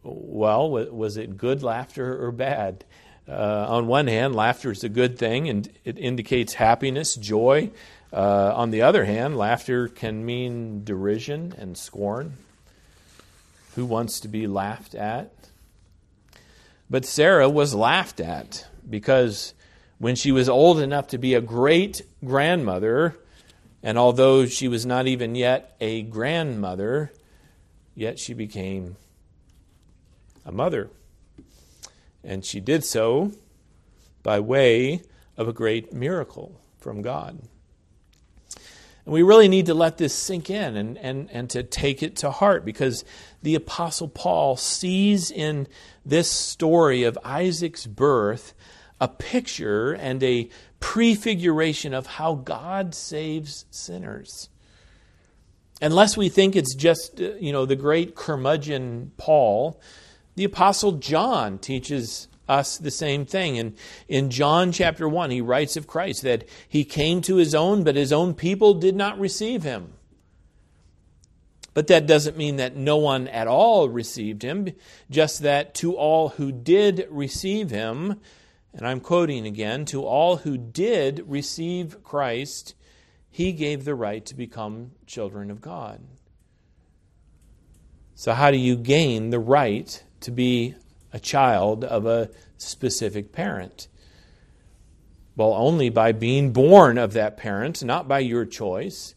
well, 0.03 0.71
was 0.71 1.17
it 1.17 1.37
good 1.37 1.63
laughter 1.63 2.25
or 2.25 2.31
bad? 2.31 2.85
Uh, 3.29 3.67
on 3.69 3.87
one 3.87 4.07
hand, 4.07 4.37
laughter 4.37 4.71
is 4.71 4.85
a 4.85 4.89
good 4.89 5.19
thing 5.19 5.49
and 5.49 5.69
it 5.85 5.99
indicates 5.99 6.55
happiness, 6.55 7.17
joy. 7.17 7.71
Uh, 8.13 8.53
on 8.55 8.71
the 8.71 8.83
other 8.83 9.05
hand, 9.05 9.37
laughter 9.37 9.89
can 9.89 10.25
mean 10.25 10.85
derision 10.85 11.53
and 11.59 11.77
scorn. 11.77 12.35
Who 13.75 13.85
wants 13.85 14.21
to 14.21 14.29
be 14.29 14.47
laughed 14.47 14.95
at? 14.95 15.33
But 16.89 17.05
Sarah 17.05 17.49
was 17.49 17.75
laughed 17.75 18.21
at 18.21 18.67
because 18.89 19.55
when 19.99 20.15
she 20.15 20.31
was 20.31 20.49
old 20.49 20.79
enough 20.79 21.09
to 21.09 21.19
be 21.19 21.35
a 21.35 21.41
great 21.41 22.03
grandmother, 22.25 23.17
and 23.83 23.99
although 23.99 24.47
she 24.47 24.69
was 24.69 24.87
not 24.87 25.07
even 25.07 25.35
yet 25.35 25.77
a 25.81 26.03
grandmother, 26.03 27.13
yet 27.95 28.19
she 28.19 28.35
became 28.35 28.97
a 30.45 30.53
mother. 30.53 30.91
And 32.27 32.45
she 32.45 32.61
did 32.61 32.85
so 32.85 33.33
by 34.23 34.41
way 34.41 35.03
of 35.37 35.47
a 35.47 35.53
great 35.53 35.93
miracle 35.93 36.61
from 36.79 37.01
God. 37.01 37.41
And 39.05 39.13
we 39.15 39.23
really 39.23 39.47
need 39.47 39.67
to 39.67 39.75
let 39.75 39.99
this 39.99 40.13
sink 40.13 40.51
in 40.51 40.77
and, 40.77 40.99
and, 40.99 41.31
and 41.31 41.49
to 41.51 41.63
take 41.63 42.03
it 42.03 42.17
to 42.17 42.33
heart 42.33 42.65
because 42.65 43.05
the 43.43 43.55
Apostle 43.55 44.09
Paul 44.09 44.57
sees 44.57 45.31
in 45.31 45.69
this 46.05 46.29
story 46.29 47.05
of 47.05 47.17
Isaac's 47.25 47.87
birth 47.87 48.53
a 49.01 49.07
picture 49.07 49.93
and 49.93 50.21
a 50.25 50.51
prefiguration 50.81 51.95
of 51.95 52.07
how 52.07 52.35
God 52.35 52.95
saves 52.95 53.67
sinners. 53.71 54.49
Unless 55.81 56.17
we 56.17 56.29
think 56.29 56.57
it's 56.57 56.75
just, 56.75 57.21
uh, 57.21 57.35
you 57.35 57.53
know, 57.53 57.67
the 57.67 57.77
great 57.77 58.17
curmudgeon 58.17 59.13
Paul 59.17 59.81
the 60.37 60.45
Apostle 60.45 60.93
John 60.93 61.59
teaches 61.59 62.29
us 62.49 62.79
the 62.79 62.91
same 62.91 63.27
thing. 63.27 63.59
And 63.59 63.77
in 64.09 64.31
John 64.31 64.71
chapter 64.73 65.09
1, 65.09 65.31
he 65.31 65.41
writes 65.41 65.77
of 65.77 65.87
Christ 65.87 66.23
that 66.23 66.49
he 66.69 66.85
came 66.85 67.21
to 67.23 67.37
his 67.37 67.55
own, 67.55 67.83
but 67.85 67.97
his 67.97 68.13
own 68.13 68.35
people 68.35 68.75
did 68.75 68.95
not 68.95 69.19
receive 69.19 69.63
him. 69.63 69.95
But 71.75 71.89
that 71.89 72.07
doesn't 72.07 72.39
mean 72.39 72.57
that 72.57 72.77
no 72.77 72.97
one 72.97 73.29
at 73.29 73.47
all 73.47 73.89
received 73.89 74.43
him, 74.43 74.69
just 75.11 75.43
that 75.43 75.75
to 75.75 75.95
all 75.95 76.31
who 76.31 76.51
did 76.51 77.07
receive 77.11 77.69
him, 77.69 78.21
and 78.73 78.87
I'm 78.87 79.01
quoting 79.01 79.47
again, 79.47 79.85
to 79.87 80.03
all 80.03 80.37
who 80.37 80.57
did 80.57 81.25
receive 81.27 82.03
Christ, 82.03 82.75
he 83.31 83.53
gave 83.53 83.85
the 83.85 83.95
right 83.95 84.25
to 84.25 84.35
become 84.35 84.93
children 85.07 85.51
of 85.51 85.61
God. 85.61 86.01
So, 88.15 88.33
how 88.33 88.51
do 88.51 88.57
you 88.57 88.77
gain 88.77 89.29
the 89.29 89.39
right 89.39 90.03
to 90.21 90.31
be 90.31 90.75
a 91.13 91.19
child 91.19 91.85
of 91.85 92.07
a 92.07 92.31
specific 92.59 93.33
parent? 93.33 93.89
Well, 95.37 95.53
only 95.53 95.91
by 95.91 96.13
being 96.13 96.53
born 96.53 96.97
of 96.97 97.13
that 97.13 97.37
parent, 97.37 97.85
not 97.85 98.09
by 98.09 98.21
your 98.21 98.47
choice. 98.47 99.15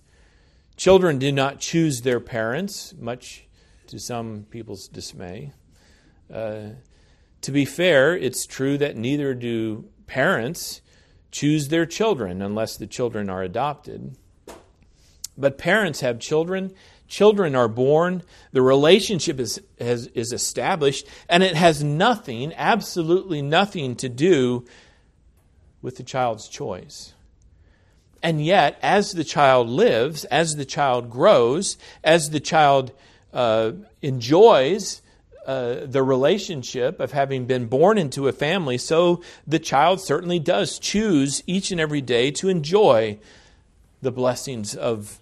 Children 0.76 1.18
do 1.18 1.32
not 1.32 1.60
choose 1.60 2.02
their 2.02 2.20
parents, 2.20 2.94
much 2.98 3.46
to 3.88 4.00
some 4.00 4.46
people's 4.50 4.88
dismay. 4.88 5.54
Uh, 6.32 6.70
to 7.42 7.52
be 7.52 7.66
fair, 7.66 8.16
it's 8.16 8.46
true 8.46 8.78
that 8.78 8.98
neither 8.98 9.34
do 9.34 9.86
parents 10.08 10.82
choose 11.32 11.70
their 11.70 11.86
children 11.86 12.42
unless 12.42 12.76
the 12.76 12.88
children 12.88 13.30
are 13.30 13.44
adopted. 13.44 14.16
But 15.38 15.58
parents 15.58 16.02
have 16.02 16.20
children 16.20 16.74
Children 17.10 17.56
are 17.56 17.68
born, 17.68 18.22
the 18.52 18.62
relationship 18.62 19.40
is, 19.40 19.60
has, 19.80 20.08
is 20.08 20.32
established, 20.32 21.08
and 21.28 21.42
it 21.42 21.56
has 21.56 21.84
nothing, 21.84 22.54
absolutely 22.54 23.42
nothing 23.42 23.96
to 23.98 24.08
do 24.08 24.66
with 25.82 25.98
the 25.98 26.04
child's 26.04 26.48
choice. 26.48 27.14
And 28.22 28.46
yet, 28.46 28.78
as 28.84 29.14
the 29.14 29.24
child 29.24 29.70
lives, 29.70 30.24
as 30.26 30.56
the 30.56 30.66
child 30.66 31.10
grows, 31.10 31.78
as 32.04 32.30
the 32.30 32.40
child 32.40 32.92
uh, 33.34 33.72
enjoys 34.04 35.02
uh, 35.48 35.86
the 35.86 36.04
relationship 36.04 37.00
of 37.00 37.12
having 37.12 37.46
been 37.46 37.66
born 37.66 37.98
into 37.98 38.28
a 38.28 38.32
family, 38.32 38.78
so 38.78 39.24
the 39.48 39.58
child 39.58 40.00
certainly 40.00 40.38
does 40.38 40.78
choose 40.78 41.42
each 41.48 41.72
and 41.72 41.82
every 41.82 42.02
day 42.02 42.30
to 42.30 42.50
enjoy 42.50 43.18
the 44.02 44.12
blessings 44.12 44.76
of 44.76 45.19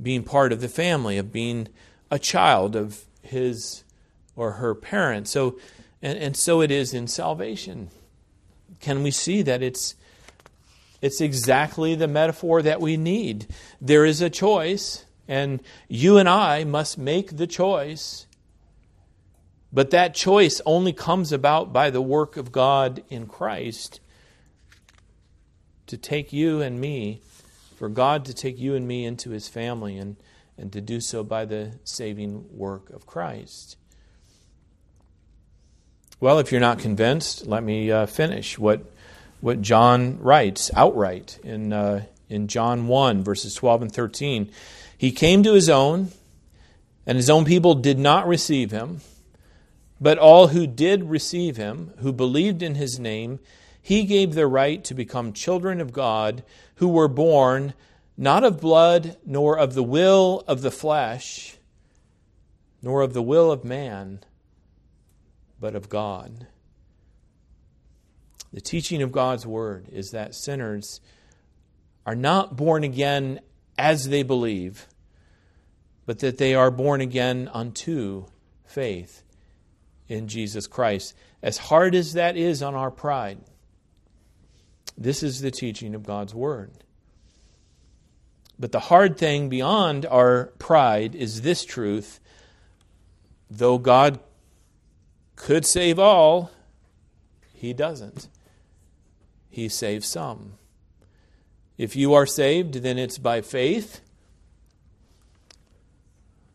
being 0.00 0.22
part 0.22 0.52
of 0.52 0.60
the 0.60 0.68
family, 0.68 1.18
of 1.18 1.32
being 1.32 1.68
a 2.10 2.18
child 2.18 2.76
of 2.76 3.04
his 3.22 3.84
or 4.36 4.52
her 4.52 4.74
parent. 4.74 5.28
So, 5.28 5.58
and, 6.00 6.18
and 6.18 6.36
so 6.36 6.60
it 6.60 6.70
is 6.70 6.94
in 6.94 7.06
salvation. 7.08 7.90
Can 8.80 9.02
we 9.02 9.10
see 9.10 9.42
that 9.42 9.62
it's 9.62 9.94
It's 11.00 11.20
exactly 11.20 11.94
the 11.94 12.08
metaphor 12.08 12.62
that 12.62 12.80
we 12.80 12.96
need. 12.96 13.46
There 13.80 14.04
is 14.04 14.20
a 14.20 14.30
choice, 14.30 15.04
and 15.28 15.60
you 15.88 16.18
and 16.18 16.28
I 16.28 16.64
must 16.64 16.98
make 16.98 17.36
the 17.36 17.46
choice. 17.46 18.26
But 19.72 19.90
that 19.90 20.14
choice 20.14 20.60
only 20.64 20.92
comes 20.92 21.30
about 21.32 21.72
by 21.72 21.90
the 21.90 22.02
work 22.02 22.36
of 22.36 22.50
God 22.50 23.04
in 23.08 23.26
Christ 23.26 24.00
to 25.86 25.96
take 25.96 26.32
you 26.32 26.60
and 26.62 26.80
me, 26.80 27.20
for 27.78 27.88
God 27.88 28.24
to 28.24 28.34
take 28.34 28.58
you 28.58 28.74
and 28.74 28.88
me 28.88 29.04
into 29.04 29.30
his 29.30 29.46
family, 29.46 29.96
and, 29.96 30.16
and 30.56 30.72
to 30.72 30.80
do 30.80 31.00
so 31.00 31.22
by 31.22 31.44
the 31.44 31.78
saving 31.84 32.44
work 32.50 32.90
of 32.90 33.06
Christ. 33.06 33.76
Well, 36.18 36.40
if 36.40 36.50
you're 36.50 36.60
not 36.60 36.80
convinced, 36.80 37.46
let 37.46 37.62
me 37.62 37.92
uh, 37.92 38.06
finish 38.06 38.58
what, 38.58 38.84
what 39.40 39.62
John 39.62 40.18
writes 40.18 40.72
outright 40.74 41.38
in, 41.44 41.72
uh, 41.72 42.06
in 42.28 42.48
John 42.48 42.88
1, 42.88 43.22
verses 43.22 43.54
12 43.54 43.82
and 43.82 43.92
13. 43.92 44.50
He 44.96 45.12
came 45.12 45.44
to 45.44 45.52
his 45.52 45.70
own, 45.70 46.08
and 47.06 47.14
his 47.14 47.30
own 47.30 47.44
people 47.44 47.76
did 47.76 48.00
not 48.00 48.26
receive 48.26 48.72
him. 48.72 49.02
But 50.00 50.18
all 50.18 50.48
who 50.48 50.66
did 50.66 51.04
receive 51.04 51.56
him, 51.56 51.92
who 51.98 52.12
believed 52.12 52.60
in 52.60 52.74
his 52.74 52.98
name, 52.98 53.38
he 53.88 54.04
gave 54.04 54.34
the 54.34 54.46
right 54.46 54.84
to 54.84 54.92
become 54.92 55.32
children 55.32 55.80
of 55.80 55.94
God, 55.94 56.44
who 56.74 56.88
were 56.88 57.08
born 57.08 57.72
not 58.18 58.44
of 58.44 58.60
blood, 58.60 59.16
nor 59.24 59.58
of 59.58 59.72
the 59.72 59.82
will 59.82 60.44
of 60.46 60.60
the 60.60 60.70
flesh, 60.70 61.56
nor 62.82 63.00
of 63.00 63.14
the 63.14 63.22
will 63.22 63.50
of 63.50 63.64
man 63.64 64.20
but 65.58 65.74
of 65.74 65.88
God. 65.88 66.48
The 68.52 68.60
teaching 68.60 69.00
of 69.00 69.10
God's 69.10 69.46
word 69.46 69.88
is 69.90 70.10
that 70.10 70.34
sinners 70.34 71.00
are 72.04 72.14
not 72.14 72.58
born 72.58 72.84
again 72.84 73.40
as 73.78 74.10
they 74.10 74.22
believe, 74.22 74.86
but 76.04 76.18
that 76.18 76.36
they 76.36 76.54
are 76.54 76.70
born 76.70 77.00
again 77.00 77.48
unto 77.54 78.26
faith 78.66 79.22
in 80.08 80.28
Jesus 80.28 80.66
Christ. 80.66 81.14
As 81.42 81.56
hard 81.56 81.94
as 81.94 82.12
that 82.12 82.36
is 82.36 82.62
on 82.62 82.74
our 82.74 82.90
pride, 82.90 83.38
this 84.98 85.22
is 85.22 85.40
the 85.40 85.52
teaching 85.52 85.94
of 85.94 86.04
God's 86.04 86.34
word. 86.34 86.72
But 88.58 88.72
the 88.72 88.80
hard 88.80 89.16
thing 89.16 89.48
beyond 89.48 90.04
our 90.04 90.46
pride 90.58 91.14
is 91.14 91.42
this 91.42 91.64
truth 91.64 92.18
though 93.50 93.78
God 93.78 94.18
could 95.36 95.64
save 95.64 95.98
all, 95.98 96.50
he 97.54 97.72
doesn't. 97.72 98.28
He 99.48 99.70
saves 99.70 100.06
some. 100.06 100.54
If 101.78 101.96
you 101.96 102.12
are 102.12 102.26
saved, 102.26 102.74
then 102.74 102.98
it's 102.98 103.16
by 103.16 103.40
faith, 103.40 104.00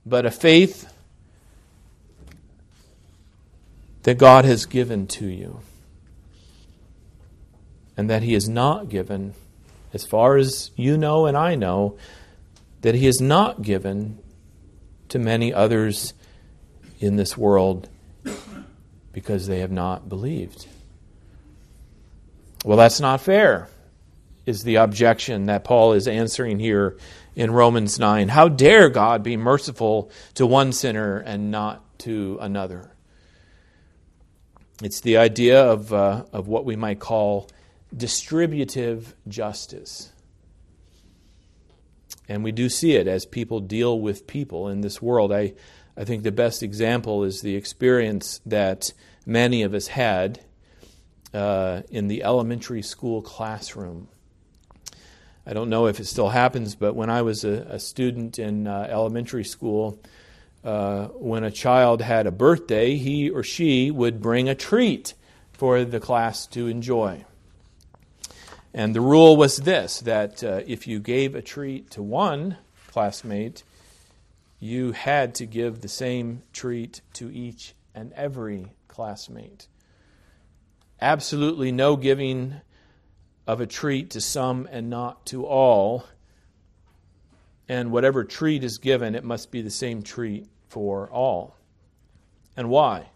but 0.05 0.25
a 0.25 0.31
faith 0.31 0.93
that 4.03 4.17
God 4.17 4.45
has 4.45 4.65
given 4.65 5.07
to 5.07 5.25
you 5.25 5.61
and 7.95 8.09
that 8.09 8.23
He 8.23 8.33
has 8.33 8.49
not 8.49 8.89
given, 8.89 9.33
as 9.93 10.05
far 10.05 10.37
as 10.37 10.71
you 10.75 10.97
know 10.97 11.25
and 11.25 11.37
I 11.37 11.55
know, 11.55 11.97
that 12.81 12.95
He 12.95 13.05
has 13.05 13.21
not 13.21 13.61
given 13.61 14.19
to 15.09 15.19
many 15.19 15.53
others 15.53 16.13
in 16.99 17.15
this 17.15 17.37
world 17.37 17.89
because 19.11 19.47
they 19.47 19.59
have 19.59 19.71
not 19.71 20.09
believed. 20.09 20.67
Well, 22.65 22.77
that's 22.77 22.99
not 22.99 23.21
fair, 23.21 23.67
is 24.45 24.63
the 24.63 24.75
objection 24.75 25.45
that 25.45 25.63
Paul 25.63 25.93
is 25.93 26.07
answering 26.07 26.59
here 26.59 26.97
in 27.35 27.51
Romans 27.51 27.99
9. 27.99 28.29
How 28.29 28.47
dare 28.47 28.89
God 28.89 29.21
be 29.21 29.37
merciful 29.37 30.09
to 30.35 30.45
one 30.45 30.71
sinner 30.71 31.17
and 31.17 31.51
not 31.51 31.83
to 31.99 32.37
another? 32.41 32.89
It's 34.81 35.01
the 35.01 35.17
idea 35.17 35.63
of, 35.63 35.93
uh, 35.93 36.25
of 36.33 36.47
what 36.47 36.65
we 36.65 36.75
might 36.75 36.99
call 36.99 37.49
distributive 37.95 39.15
justice. 39.27 40.11
And 42.27 42.43
we 42.43 42.51
do 42.51 42.69
see 42.69 42.95
it 42.95 43.07
as 43.07 43.25
people 43.25 43.59
deal 43.59 43.99
with 43.99 44.27
people 44.27 44.69
in 44.69 44.81
this 44.81 45.01
world. 45.01 45.31
I, 45.31 45.53
I 45.97 46.05
think 46.05 46.23
the 46.23 46.31
best 46.31 46.63
example 46.63 47.23
is 47.23 47.41
the 47.41 47.55
experience 47.55 48.39
that 48.45 48.93
many 49.25 49.63
of 49.63 49.73
us 49.73 49.87
had 49.87 50.39
uh, 51.33 51.81
in 51.89 52.07
the 52.07 52.23
elementary 52.23 52.81
school 52.81 53.21
classroom. 53.21 54.07
I 55.45 55.53
don't 55.53 55.69
know 55.69 55.87
if 55.87 55.99
it 55.99 56.05
still 56.05 56.29
happens, 56.29 56.75
but 56.75 56.95
when 56.95 57.09
I 57.09 57.21
was 57.21 57.43
a, 57.43 57.67
a 57.69 57.79
student 57.79 58.39
in 58.39 58.65
uh, 58.65 58.87
elementary 58.89 59.43
school, 59.43 59.99
uh, 60.63 61.07
when 61.07 61.43
a 61.43 61.51
child 61.51 62.01
had 62.01 62.25
a 62.25 62.31
birthday, 62.31 62.95
he 62.95 63.29
or 63.29 63.43
she 63.43 63.91
would 63.91 64.21
bring 64.21 64.47
a 64.47 64.55
treat 64.55 65.13
for 65.51 65.83
the 65.83 65.99
class 65.99 66.47
to 66.47 66.67
enjoy. 66.67 67.25
And 68.73 68.95
the 68.95 69.01
rule 69.01 69.37
was 69.37 69.57
this 69.57 69.99
that 70.01 70.43
uh, 70.43 70.61
if 70.65 70.87
you 70.87 70.99
gave 70.99 71.35
a 71.35 71.41
treat 71.41 71.91
to 71.91 72.01
one 72.01 72.57
classmate, 72.87 73.63
you 74.59 74.93
had 74.93 75.35
to 75.35 75.45
give 75.45 75.81
the 75.81 75.87
same 75.87 76.41
treat 76.53 77.01
to 77.13 77.31
each 77.31 77.75
and 77.93 78.11
every 78.13 78.71
classmate. 78.87 79.67
Absolutely 81.01 81.71
no 81.71 81.95
giving 81.95 82.61
of 83.45 83.61
a 83.61 83.67
treat 83.67 84.11
to 84.11 84.21
some 84.21 84.67
and 84.71 84.89
not 84.89 85.25
to 85.27 85.45
all. 85.45 86.05
And 87.67 87.91
whatever 87.91 88.23
treat 88.23 88.63
is 88.63 88.77
given, 88.77 89.15
it 89.15 89.23
must 89.23 89.51
be 89.51 89.61
the 89.61 89.69
same 89.69 90.01
treat 90.01 90.47
for 90.69 91.09
all. 91.09 91.55
And 92.55 92.69
why? 92.69 93.09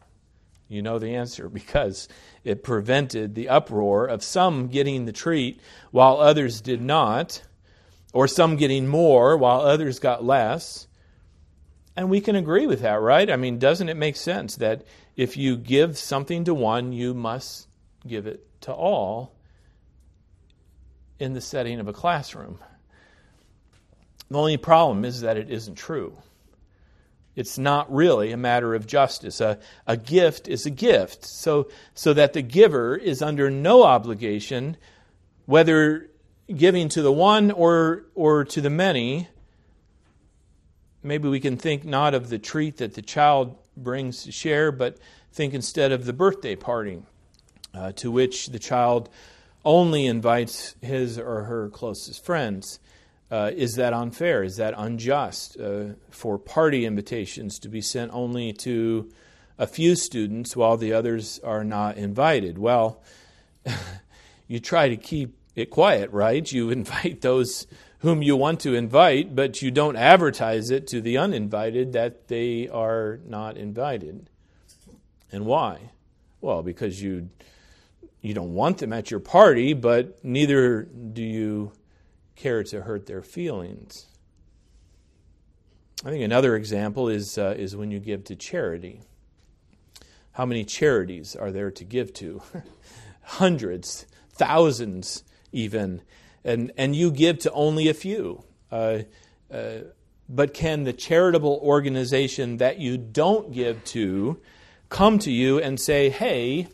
You 0.68 0.82
know 0.82 1.00
the 1.00 1.16
answer 1.16 1.50
because 1.50 2.08
it 2.44 2.64
prevented 2.64 3.36
the 3.36 3.50
uproar 3.50 4.06
of 4.06 4.24
some 4.24 4.68
getting 4.68 5.06
the 5.06 5.14
treat 5.14 5.62
while 5.92 6.18
others 6.18 6.62
did 6.62 6.82
not, 6.82 7.42
or 8.14 8.28
some 8.28 8.56
getting 8.56 8.88
more 8.88 9.38
while 9.38 9.62
others 9.62 10.00
got 10.00 10.24
less. 10.24 10.88
And 11.96 12.10
we 12.10 12.22
can 12.22 12.36
agree 12.36 12.68
with 12.68 12.82
that, 12.82 13.02
right? 13.02 13.30
I 13.30 13.38
mean, 13.38 13.58
doesn't 13.58 13.90
it 13.90 13.98
make 13.98 14.16
sense 14.16 14.58
that 14.58 14.86
if 15.16 15.36
you 15.36 15.58
give 15.58 15.98
something 15.98 16.44
to 16.46 16.54
one, 16.54 16.94
you 16.94 17.14
must 17.14 17.68
give 18.06 18.28
it 18.28 18.46
to 18.62 18.72
all 18.72 19.36
in 21.20 21.34
the 21.34 21.42
setting 21.42 21.80
of 21.80 21.88
a 21.88 21.94
classroom? 21.94 22.60
The 24.30 24.38
only 24.38 24.58
problem 24.58 25.06
is 25.06 25.22
that 25.22 25.38
it 25.38 25.50
isn't 25.50 25.76
true. 25.76 26.18
It's 27.38 27.60
not 27.60 27.94
really 27.94 28.32
a 28.32 28.38
matter 28.38 28.74
of 28.74 28.88
justice. 28.88 29.40
A, 29.40 29.60
a 29.86 29.96
gift 29.96 30.48
is 30.48 30.66
a 30.66 30.72
gift, 30.72 31.24
so, 31.24 31.70
so 31.94 32.12
that 32.14 32.34
the 32.34 32.42
giver 32.42 32.98
is 32.98 33.22
under 33.22 33.52
no 33.52 33.84
obligation, 33.84 34.76
whether 35.46 36.10
giving 36.54 36.90
to 36.90 37.04
the 37.04 37.12
one 37.12 37.52
or, 37.52 38.08
or 38.16 38.44
to 38.44 38.60
the 38.60 38.72
many, 38.72 39.30
maybe 41.04 41.30
we 41.30 41.40
can 41.40 41.58
think 41.58 41.86
not 41.86 42.16
of 42.16 42.30
the 42.30 42.40
treat 42.40 42.78
that 42.78 42.96
the 42.96 43.04
child 43.04 43.56
brings 43.78 44.24
to 44.24 44.32
share, 44.32 44.72
but 44.72 44.98
think 45.32 45.54
instead 45.54 45.92
of 45.92 46.06
the 46.06 46.14
birthday 46.14 46.56
party 46.56 47.04
uh, 47.76 47.92
to 47.92 48.10
which 48.10 48.48
the 48.48 48.58
child 48.58 49.10
only 49.64 50.08
invites 50.08 50.76
his 50.82 51.20
or 51.20 51.44
her 51.44 51.70
closest 51.70 52.26
friends. 52.26 52.80
Uh, 53.30 53.52
is 53.56 53.76
that 53.76 53.94
unfair? 53.94 54.44
Is 54.44 54.56
that 54.58 54.74
unjust 54.78 55.60
uh, 55.60 55.94
for 56.10 56.38
party 56.38 56.86
invitations 56.86 57.60
to 57.60 57.70
be 57.70 57.82
sent 57.82 58.14
only 58.14 58.54
to 58.54 59.12
a 59.58 59.68
few 59.68 59.96
students 59.96 60.56
while 60.56 60.78
the 60.78 60.94
others 60.94 61.40
are 61.44 61.64
not 61.64 61.98
invited? 61.98 62.58
Well, 62.58 63.04
you 64.48 64.60
try 64.60 64.88
to 64.88 64.96
keep 64.96 65.38
it 65.56 65.70
quiet, 65.70 66.12
right? 66.12 66.50
You 66.50 66.70
invite 66.72 67.22
those 67.22 67.68
whom 68.00 68.22
you 68.22 68.38
want 68.38 68.62
to 68.62 68.76
invite, 68.76 69.36
but 69.36 69.62
you 69.62 69.72
don't 69.72 69.96
advertise 69.96 70.70
it 70.70 70.88
to 70.88 71.02
the 71.02 71.18
uninvited 71.18 71.94
that 71.94 72.28
they 72.28 72.70
are 72.70 73.20
not 73.26 73.58
invited. 73.58 74.30
And 75.32 75.46
why? 75.46 75.92
Well, 76.40 76.64
because 76.64 77.02
you 77.02 77.30
you 78.22 78.34
don't 78.34 78.54
want 78.54 78.80
them 78.80 78.94
at 78.94 79.12
your 79.12 79.20
party, 79.20 79.74
but 79.74 80.24
neither 80.24 80.84
do 80.84 81.22
you 81.22 81.72
care 82.38 82.64
to 82.64 82.84
hurt 82.84 83.06
their 83.06 83.22
feelings. 83.22 84.08
I 86.06 86.12
think 86.12 86.24
another 86.24 86.56
example 86.56 87.10
is 87.10 87.38
uh, 87.38 87.56
is 87.58 87.76
when 87.76 87.92
you 87.92 88.00
give 88.00 88.24
to 88.26 88.36
charity. 88.36 89.02
How 90.32 90.46
many 90.46 90.64
charities 90.64 91.36
are 91.36 91.52
there 91.52 91.72
to 91.72 91.84
give 91.84 92.14
to? 92.14 92.42
Hundreds, 93.24 94.06
thousands, 94.32 95.24
even 95.52 96.02
and, 96.48 96.72
and 96.78 96.96
you 96.96 97.12
give 97.12 97.40
to 97.40 97.52
only 97.52 97.90
a 97.90 97.94
few. 97.94 98.44
Uh, 98.72 99.00
uh, 99.52 99.80
but 100.30 100.54
can 100.54 100.84
the 100.84 100.94
charitable 100.94 101.60
organization 101.62 102.58
that 102.58 102.80
you 102.80 102.98
don't 102.98 103.52
give 103.52 103.84
to 103.84 104.40
come 104.90 105.20
to 105.20 105.32
you 105.32 105.60
and 105.60 105.80
say, 105.80 106.10
hey, 106.10 106.70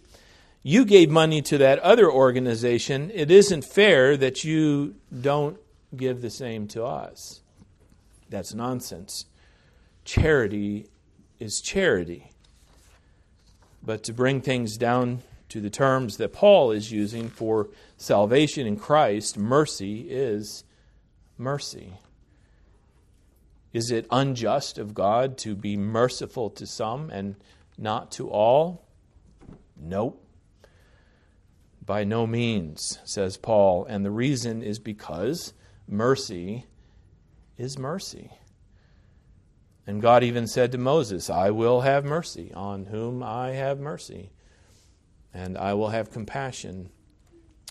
you 0.63 0.85
gave 0.85 1.09
money 1.09 1.41
to 1.43 1.57
that 1.57 1.79
other 1.79 2.09
organization. 2.09 3.11
It 3.13 3.29
isn't 3.29 3.65
fair 3.65 4.15
that 4.15 4.45
you 4.45 4.95
don't 5.21 5.57
give 5.95 6.21
the 6.21 6.29
same 6.29 6.67
to 6.69 6.85
us. 6.85 7.41
That's 8.29 8.53
nonsense. 8.53 9.25
Charity 10.05 10.87
is 11.37 11.59
charity. 11.59 12.31
But 13.83 14.03
to 14.03 14.13
bring 14.13 14.39
things 14.39 14.77
down 14.77 15.21
to 15.49 15.59
the 15.59 15.69
terms 15.69 16.15
that 16.17 16.31
Paul 16.31 16.71
is 16.71 16.91
using 16.91 17.29
for 17.29 17.69
salvation 17.97 18.65
in 18.65 18.77
Christ, 18.77 19.37
mercy 19.37 20.07
is 20.09 20.63
mercy. 21.37 21.93
Is 23.73 23.91
it 23.91 24.07
unjust 24.09 24.77
of 24.77 24.93
God 24.93 25.37
to 25.39 25.55
be 25.55 25.75
merciful 25.75 26.49
to 26.51 26.65
some 26.65 27.09
and 27.09 27.35
not 27.77 28.11
to 28.13 28.29
all? 28.29 28.85
Nope. 29.75 30.22
By 31.85 32.03
no 32.03 32.25
means, 32.25 32.99
says 33.03 33.37
Paul. 33.37 33.85
And 33.85 34.05
the 34.05 34.11
reason 34.11 34.63
is 34.63 34.79
because 34.79 35.53
mercy 35.87 36.65
is 37.57 37.77
mercy. 37.77 38.31
And 39.85 40.01
God 40.01 40.23
even 40.23 40.47
said 40.47 40.71
to 40.71 40.77
Moses, 40.77 41.29
I 41.29 41.49
will 41.49 41.81
have 41.81 42.05
mercy 42.05 42.53
on 42.53 42.85
whom 42.85 43.21
I 43.21 43.51
have 43.51 43.79
mercy, 43.79 44.31
and 45.33 45.57
I 45.57 45.73
will 45.73 45.89
have 45.89 46.11
compassion 46.11 46.89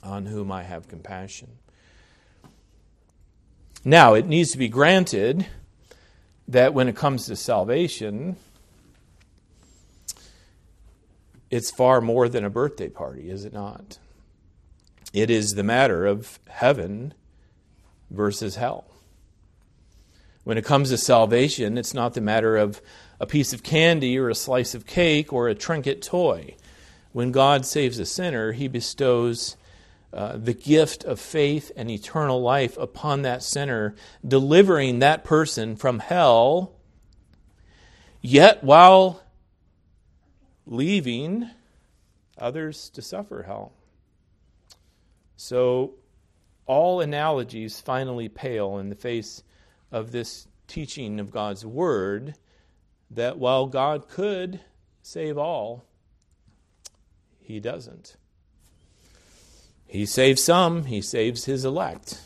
on 0.02 0.26
whom 0.26 0.52
I 0.52 0.62
have 0.62 0.88
compassion. 0.88 1.48
Now, 3.84 4.14
it 4.14 4.26
needs 4.26 4.52
to 4.52 4.58
be 4.58 4.68
granted 4.68 5.46
that 6.48 6.74
when 6.74 6.86
it 6.86 6.96
comes 6.96 7.26
to 7.26 7.36
salvation, 7.36 8.36
it's 11.52 11.70
far 11.70 12.00
more 12.00 12.30
than 12.30 12.46
a 12.46 12.50
birthday 12.50 12.88
party, 12.88 13.28
is 13.28 13.44
it 13.44 13.52
not? 13.52 13.98
It 15.12 15.28
is 15.28 15.54
the 15.54 15.62
matter 15.62 16.06
of 16.06 16.40
heaven 16.48 17.12
versus 18.10 18.56
hell. 18.56 18.86
When 20.44 20.56
it 20.56 20.64
comes 20.64 20.88
to 20.88 20.96
salvation, 20.96 21.76
it's 21.76 21.92
not 21.92 22.14
the 22.14 22.22
matter 22.22 22.56
of 22.56 22.80
a 23.20 23.26
piece 23.26 23.52
of 23.52 23.62
candy 23.62 24.18
or 24.18 24.30
a 24.30 24.34
slice 24.34 24.74
of 24.74 24.86
cake 24.86 25.30
or 25.30 25.46
a 25.46 25.54
trinket 25.54 26.00
toy. 26.00 26.56
When 27.12 27.32
God 27.32 27.66
saves 27.66 27.98
a 27.98 28.06
sinner, 28.06 28.52
he 28.52 28.66
bestows 28.66 29.58
uh, 30.10 30.38
the 30.38 30.54
gift 30.54 31.04
of 31.04 31.20
faith 31.20 31.70
and 31.76 31.90
eternal 31.90 32.40
life 32.40 32.78
upon 32.78 33.22
that 33.22 33.42
sinner, 33.42 33.94
delivering 34.26 35.00
that 35.00 35.22
person 35.22 35.76
from 35.76 35.98
hell, 35.98 36.72
yet 38.22 38.64
while 38.64 39.21
leaving 40.72 41.50
others 42.38 42.88
to 42.88 43.02
suffer 43.02 43.42
hell. 43.42 43.72
So, 45.36 45.94
all 46.66 47.00
analogies 47.00 47.80
finally 47.80 48.28
pale 48.28 48.78
in 48.78 48.88
the 48.88 48.94
face 48.94 49.42
of 49.90 50.12
this 50.12 50.48
teaching 50.66 51.20
of 51.20 51.30
God's 51.30 51.66
Word 51.66 52.34
that 53.10 53.36
while 53.36 53.66
God 53.66 54.08
could 54.08 54.60
save 55.02 55.36
all, 55.36 55.84
He 57.38 57.60
doesn't. 57.60 58.16
He 59.86 60.06
saves 60.06 60.42
some, 60.42 60.84
He 60.84 61.02
saves 61.02 61.44
His 61.44 61.66
elect. 61.66 62.18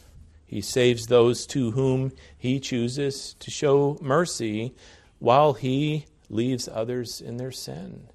He 0.47 0.61
saves 0.61 1.09
those 1.09 1.47
to 1.49 1.73
whom 1.73 2.13
He 2.39 2.61
chooses 2.61 3.35
to 3.41 3.51
show 3.51 3.99
mercy 4.01 4.77
while 5.19 5.55
He 5.55 6.07
leaves 6.29 6.69
others 6.69 7.21
in 7.21 7.39
their 7.39 7.51
sin. 7.51 8.09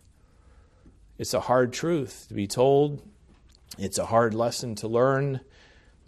It's 1.22 1.36
a 1.36 1.42
hard 1.42 1.72
truth 1.72 2.26
to 2.30 2.34
be 2.34 2.48
told, 2.48 3.00
it's 3.78 4.00
a 4.00 4.08
hard 4.08 4.34
lesson 4.34 4.74
to 4.78 4.88
learn. 4.88 5.42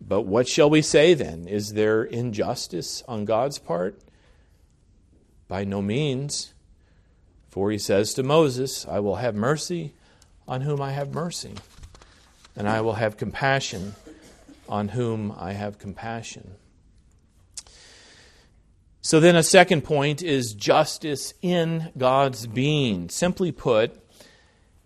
But 0.02 0.23
what 0.23 0.47
shall 0.47 0.71
we 0.71 0.82
say 0.82 1.13
then? 1.13 1.47
Is 1.47 1.73
there 1.73 2.04
injustice 2.04 3.04
on 3.08 3.23
God's 3.23 3.60
part? 3.60 4.02
By 5.47 5.65
no 5.65 5.84
means. 5.84 6.56
For 7.52 7.69
he 7.69 7.78
says 7.78 8.15
to 8.15 8.23
Moses, 8.23 8.88
I 8.88 9.02
will 9.02 9.17
have 9.17 9.36
mercy 9.36 9.93
on 10.47 10.62
whom 10.62 10.82
I 10.82 10.93
have 10.93 11.13
mercy, 11.13 11.54
and 12.56 12.67
I 12.67 12.82
will 12.82 12.95
have 12.95 13.15
compassion 13.15 13.93
on 14.67 14.88
whom 14.88 15.32
I 15.38 15.52
have 15.54 15.78
compassion. 15.78 16.56
So 19.04 19.19
then, 19.19 19.36
a 19.36 19.43
second 19.43 19.84
point 19.84 20.23
is 20.23 20.56
justice 20.56 21.36
in 21.43 21.91
God's 21.95 22.47
being. 22.47 23.10
Simply 23.10 23.52
put, 23.52 24.02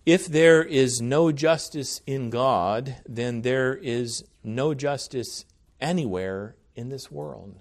if 0.07 0.25
there 0.25 0.63
is 0.63 1.01
no 1.01 1.33
justice 1.33 2.01
in 2.07 2.29
God, 2.29 2.95
then 3.05 3.41
there 3.41 3.75
is 3.75 4.23
no 4.41 4.73
justice 4.73 5.43
anywhere 5.81 6.55
in 6.77 6.87
this 6.87 7.11
world. 7.11 7.59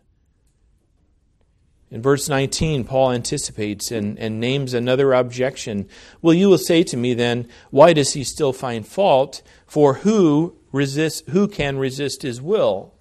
In 1.90 2.00
verse 2.00 2.28
19, 2.28 2.84
Paul 2.84 3.10
anticipates 3.10 3.90
and, 3.90 4.16
and 4.20 4.38
names 4.38 4.74
another 4.74 5.12
objection. 5.12 5.88
Well, 6.22 6.34
you 6.34 6.48
will 6.48 6.56
say 6.56 6.84
to 6.84 6.96
me 6.96 7.14
then, 7.14 7.48
why 7.70 7.92
does 7.92 8.12
he 8.12 8.22
still 8.22 8.52
find 8.52 8.86
fault? 8.86 9.42
For 9.66 9.94
who 9.94 10.56
resist, 10.70 11.28
who 11.30 11.48
can 11.48 11.78
resist 11.78 12.22
his 12.22 12.40
will? 12.40 12.94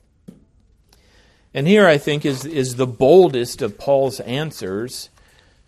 And 1.53 1.67
here 1.67 1.86
I 1.86 1.99
think 1.99 2.25
is, 2.25 2.45
is 2.45 2.77
the 2.77 2.88
boldest 2.88 3.62
of 3.62 3.77
Paul's 3.77 4.19
answers 4.21 5.10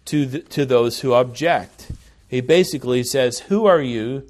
to, 0.06 0.26
the, 0.26 0.40
to 0.40 0.66
those 0.66 1.02
who 1.02 1.14
object. 1.14 1.92
He 2.28 2.42
basically 2.42 3.04
says, 3.04 3.40
Who 3.40 3.66
are 3.66 3.82
you 3.82 4.28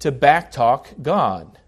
to 0.00 0.10
backtalk 0.10 1.02
God? 1.02 1.58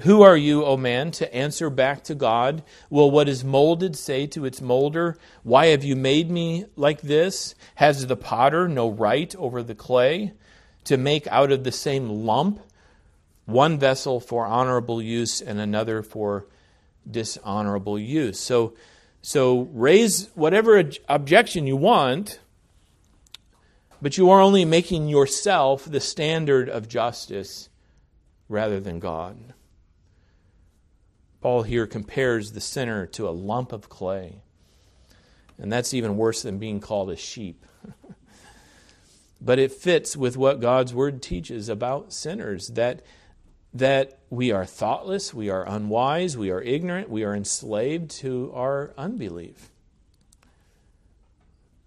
Who 0.00 0.22
are 0.22 0.36
you, 0.36 0.64
O 0.64 0.76
man, 0.76 1.12
to 1.12 1.32
answer 1.32 1.70
back 1.70 2.02
to 2.04 2.14
God? 2.16 2.64
Will 2.90 3.10
what 3.10 3.28
is 3.28 3.44
molded 3.44 3.96
say 3.96 4.26
to 4.28 4.44
its 4.44 4.60
molder, 4.60 5.16
Why 5.44 5.66
have 5.66 5.84
you 5.84 5.94
made 5.94 6.30
me 6.30 6.66
like 6.74 7.02
this? 7.02 7.54
Has 7.76 8.06
the 8.06 8.16
potter 8.16 8.66
no 8.66 8.90
right 8.90 9.34
over 9.36 9.62
the 9.62 9.76
clay 9.76 10.32
to 10.84 10.96
make 10.96 11.26
out 11.28 11.52
of 11.52 11.62
the 11.62 11.72
same 11.72 12.08
lump 12.08 12.60
one 13.44 13.78
vessel 13.78 14.18
for 14.18 14.44
honorable 14.44 15.00
use 15.00 15.40
and 15.40 15.60
another 15.60 16.02
for 16.02 16.46
dishonorable 17.08 17.98
use? 17.98 18.40
So, 18.40 18.74
so 19.22 19.68
raise 19.72 20.30
whatever 20.34 20.82
objection 21.08 21.68
you 21.68 21.76
want 21.76 22.40
but 24.02 24.18
you 24.18 24.28
are 24.30 24.40
only 24.40 24.64
making 24.64 25.06
yourself 25.06 25.84
the 25.84 26.00
standard 26.00 26.68
of 26.68 26.88
justice 26.88 27.68
rather 28.48 28.80
than 28.80 28.98
God. 28.98 29.54
Paul 31.40 31.62
here 31.62 31.86
compares 31.86 32.52
the 32.52 32.60
sinner 32.60 33.06
to 33.06 33.28
a 33.28 33.30
lump 33.30 33.72
of 33.72 33.88
clay. 33.88 34.42
And 35.56 35.72
that's 35.72 35.94
even 35.94 36.16
worse 36.16 36.42
than 36.42 36.58
being 36.58 36.80
called 36.80 37.10
a 37.10 37.16
sheep. 37.16 37.64
but 39.40 39.60
it 39.60 39.70
fits 39.70 40.16
with 40.16 40.36
what 40.36 40.60
God's 40.60 40.92
word 40.92 41.22
teaches 41.22 41.68
about 41.68 42.12
sinners 42.12 42.68
that, 42.68 43.02
that 43.72 44.18
we 44.30 44.50
are 44.50 44.66
thoughtless, 44.66 45.32
we 45.32 45.48
are 45.48 45.66
unwise, 45.66 46.36
we 46.36 46.50
are 46.50 46.62
ignorant, 46.62 47.08
we 47.08 47.22
are 47.22 47.36
enslaved 47.36 48.10
to 48.10 48.50
our 48.52 48.92
unbelief. 48.98 49.71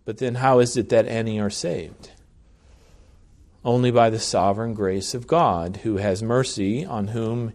But 0.05 0.19
then, 0.19 0.35
how 0.35 0.59
is 0.59 0.77
it 0.77 0.89
that 0.89 1.07
any 1.07 1.39
are 1.39 1.49
saved? 1.49 2.11
Only 3.63 3.89
by 3.89 4.11
the 4.11 4.19
sovereign 4.19 4.75
grace 4.75 5.13
of 5.15 5.27
God, 5.27 5.77
who 5.77 5.97
has 5.97 6.21
mercy 6.21 6.85
on 6.85 7.09
whom 7.09 7.53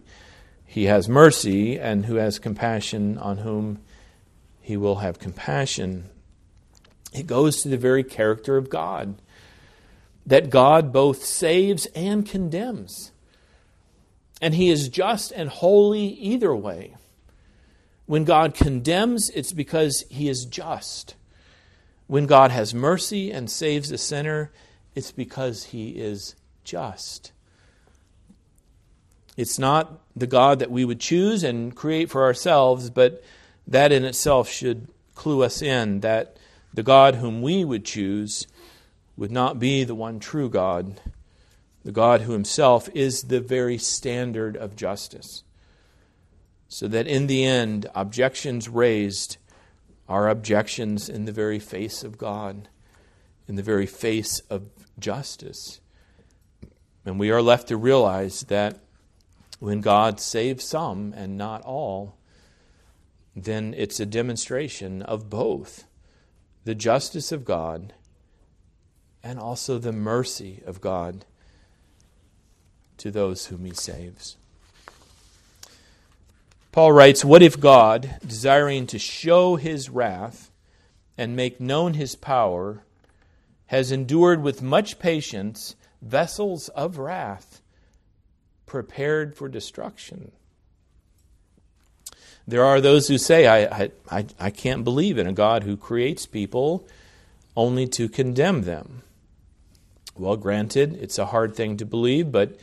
he 0.65 0.85
has 0.85 1.09
mercy, 1.09 1.79
and 1.79 2.05
who 2.05 2.15
has 2.15 2.39
compassion 2.39 3.17
on 3.17 3.39
whom 3.39 3.79
he 4.61 4.77
will 4.77 4.97
have 4.97 5.19
compassion. 5.19 6.09
It 7.13 7.27
goes 7.27 7.61
to 7.61 7.69
the 7.69 7.77
very 7.77 8.03
character 8.03 8.57
of 8.57 8.69
God 8.69 9.15
that 10.25 10.49
God 10.49 10.93
both 10.93 11.25
saves 11.25 11.87
and 11.87 12.25
condemns. 12.25 13.11
And 14.41 14.55
he 14.55 14.69
is 14.69 14.89
just 14.89 15.31
and 15.31 15.49
holy 15.49 16.05
either 16.05 16.55
way. 16.55 16.95
When 18.05 18.23
God 18.23 18.53
condemns, 18.53 19.29
it's 19.33 19.53
because 19.53 20.03
he 20.09 20.27
is 20.29 20.45
just. 20.45 21.15
When 22.11 22.25
God 22.25 22.51
has 22.51 22.73
mercy 22.73 23.31
and 23.31 23.49
saves 23.49 23.89
a 23.89 23.97
sinner, 23.97 24.51
it's 24.95 25.13
because 25.13 25.67
he 25.67 25.91
is 25.91 26.35
just. 26.65 27.31
It's 29.37 29.57
not 29.57 30.01
the 30.13 30.27
God 30.27 30.59
that 30.59 30.69
we 30.69 30.83
would 30.83 30.99
choose 30.99 31.41
and 31.41 31.73
create 31.73 32.09
for 32.09 32.25
ourselves, 32.25 32.89
but 32.89 33.23
that 33.65 33.93
in 33.93 34.03
itself 34.03 34.49
should 34.49 34.89
clue 35.15 35.41
us 35.41 35.61
in 35.61 36.01
that 36.01 36.35
the 36.73 36.83
God 36.83 37.15
whom 37.15 37.41
we 37.41 37.63
would 37.63 37.85
choose 37.85 38.45
would 39.15 39.31
not 39.31 39.57
be 39.57 39.85
the 39.85 39.95
one 39.95 40.19
true 40.19 40.49
God, 40.49 40.99
the 41.85 41.93
God 41.93 42.23
who 42.23 42.33
himself 42.33 42.89
is 42.93 43.21
the 43.21 43.39
very 43.39 43.77
standard 43.77 44.57
of 44.57 44.75
justice. 44.75 45.43
So 46.67 46.89
that 46.89 47.07
in 47.07 47.27
the 47.27 47.45
end, 47.45 47.89
objections 47.95 48.67
raised 48.67 49.37
are 50.11 50.27
objections 50.27 51.07
in 51.07 51.23
the 51.23 51.31
very 51.31 51.57
face 51.57 52.03
of 52.03 52.17
God, 52.17 52.67
in 53.47 53.55
the 53.55 53.63
very 53.63 53.85
face 53.85 54.41
of 54.49 54.63
justice. 54.99 55.79
And 57.05 57.17
we 57.17 57.31
are 57.31 57.41
left 57.41 57.69
to 57.69 57.77
realize 57.77 58.41
that 58.41 58.81
when 59.59 59.79
God 59.79 60.19
saves 60.19 60.65
some 60.65 61.13
and 61.15 61.37
not 61.37 61.61
all, 61.61 62.17
then 63.37 63.73
it's 63.77 64.01
a 64.01 64.05
demonstration 64.05 65.01
of 65.01 65.29
both 65.29 65.85
the 66.65 66.75
justice 66.75 67.31
of 67.31 67.45
God 67.45 67.93
and 69.23 69.39
also 69.39 69.77
the 69.77 69.93
mercy 69.93 70.61
of 70.65 70.81
God 70.81 71.23
to 72.97 73.11
those 73.11 73.45
whom 73.45 73.63
he 73.63 73.73
saves. 73.73 74.35
Paul 76.71 76.93
writes, 76.93 77.25
What 77.25 77.41
if 77.41 77.59
God, 77.59 78.15
desiring 78.25 78.87
to 78.87 78.99
show 78.99 79.57
his 79.57 79.89
wrath 79.89 80.51
and 81.17 81.35
make 81.35 81.59
known 81.59 81.95
his 81.95 82.15
power, 82.15 82.83
has 83.67 83.91
endured 83.91 84.41
with 84.41 84.61
much 84.61 84.97
patience 84.97 85.75
vessels 86.01 86.69
of 86.69 86.97
wrath 86.97 87.61
prepared 88.65 89.35
for 89.35 89.49
destruction? 89.49 90.31
There 92.47 92.63
are 92.63 92.79
those 92.79 93.09
who 93.09 93.17
say, 93.17 93.47
I, 93.47 93.91
I, 94.09 94.25
I 94.39 94.49
can't 94.49 94.83
believe 94.83 95.17
in 95.17 95.27
a 95.27 95.33
God 95.33 95.63
who 95.63 95.75
creates 95.75 96.25
people 96.25 96.87
only 97.55 97.85
to 97.89 98.07
condemn 98.07 98.61
them. 98.61 99.03
Well, 100.17 100.37
granted, 100.37 100.97
it's 101.01 101.19
a 101.19 101.27
hard 101.27 101.55
thing 101.55 101.77
to 101.77 101.85
believe, 101.85 102.31
but 102.31 102.57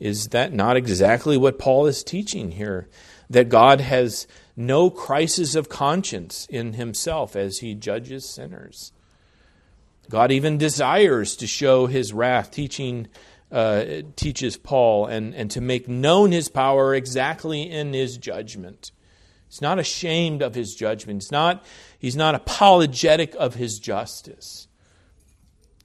is 0.00 0.26
that 0.26 0.52
not 0.52 0.76
exactly 0.76 1.36
what 1.36 1.58
Paul 1.58 1.86
is 1.86 2.02
teaching 2.02 2.52
here? 2.52 2.88
That 3.30 3.48
God 3.48 3.80
has 3.80 4.26
no 4.56 4.90
crisis 4.90 5.54
of 5.54 5.68
conscience 5.68 6.46
in 6.50 6.74
himself 6.74 7.34
as 7.34 7.58
he 7.58 7.74
judges 7.74 8.28
sinners. 8.28 8.92
God 10.10 10.30
even 10.30 10.58
desires 10.58 11.36
to 11.36 11.46
show 11.46 11.86
his 11.86 12.12
wrath, 12.12 12.50
teaching 12.50 13.08
uh, 13.50 13.84
teaches 14.16 14.56
Paul, 14.56 15.06
and, 15.06 15.34
and 15.34 15.50
to 15.50 15.60
make 15.60 15.88
known 15.88 16.32
his 16.32 16.48
power 16.48 16.94
exactly 16.94 17.70
in 17.70 17.92
his 17.92 18.16
judgment. 18.16 18.92
He's 19.48 19.60
not 19.60 19.78
ashamed 19.78 20.40
of 20.40 20.54
his 20.54 20.74
judgment. 20.74 21.22
He's 21.22 21.32
not, 21.32 21.64
he's 21.98 22.16
not 22.16 22.34
apologetic 22.34 23.34
of 23.38 23.54
his 23.54 23.78
justice. 23.78 24.68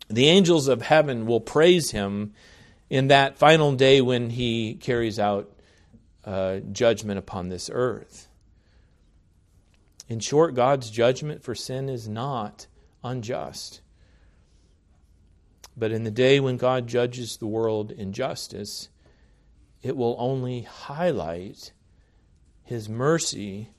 The 0.10 0.30
angels 0.30 0.70
of 0.70 0.82
heaven 0.82 1.26
will 1.26 1.42
praise 1.42 1.92
him 1.92 2.34
in 2.90 3.10
that 3.10 3.38
final 3.38 3.74
day 3.74 4.00
when 4.00 4.30
he 4.30 4.76
carries 4.76 5.20
out 5.20 5.52
uh, 6.28 6.60
judgment 6.74 7.18
upon 7.18 7.48
this 7.48 7.70
earth. 7.72 8.28
In 10.10 10.20
short, 10.20 10.56
God's 10.56 10.90
judgment 10.90 11.42
for 11.42 11.56
sin 11.56 11.88
is 11.88 12.10
not 12.10 12.68
unjust. 13.02 13.80
But 15.78 15.94
in 15.94 16.04
the 16.04 16.12
day 16.12 16.42
when 16.42 16.58
God 16.58 16.86
judges 16.86 17.38
the 17.38 17.48
world 17.48 17.92
in 17.92 18.12
justice, 18.12 18.90
it 19.82 19.96
will 19.96 20.18
only 20.20 20.64
highlight 20.64 21.72
his 22.62 22.90
mercy 22.90 23.70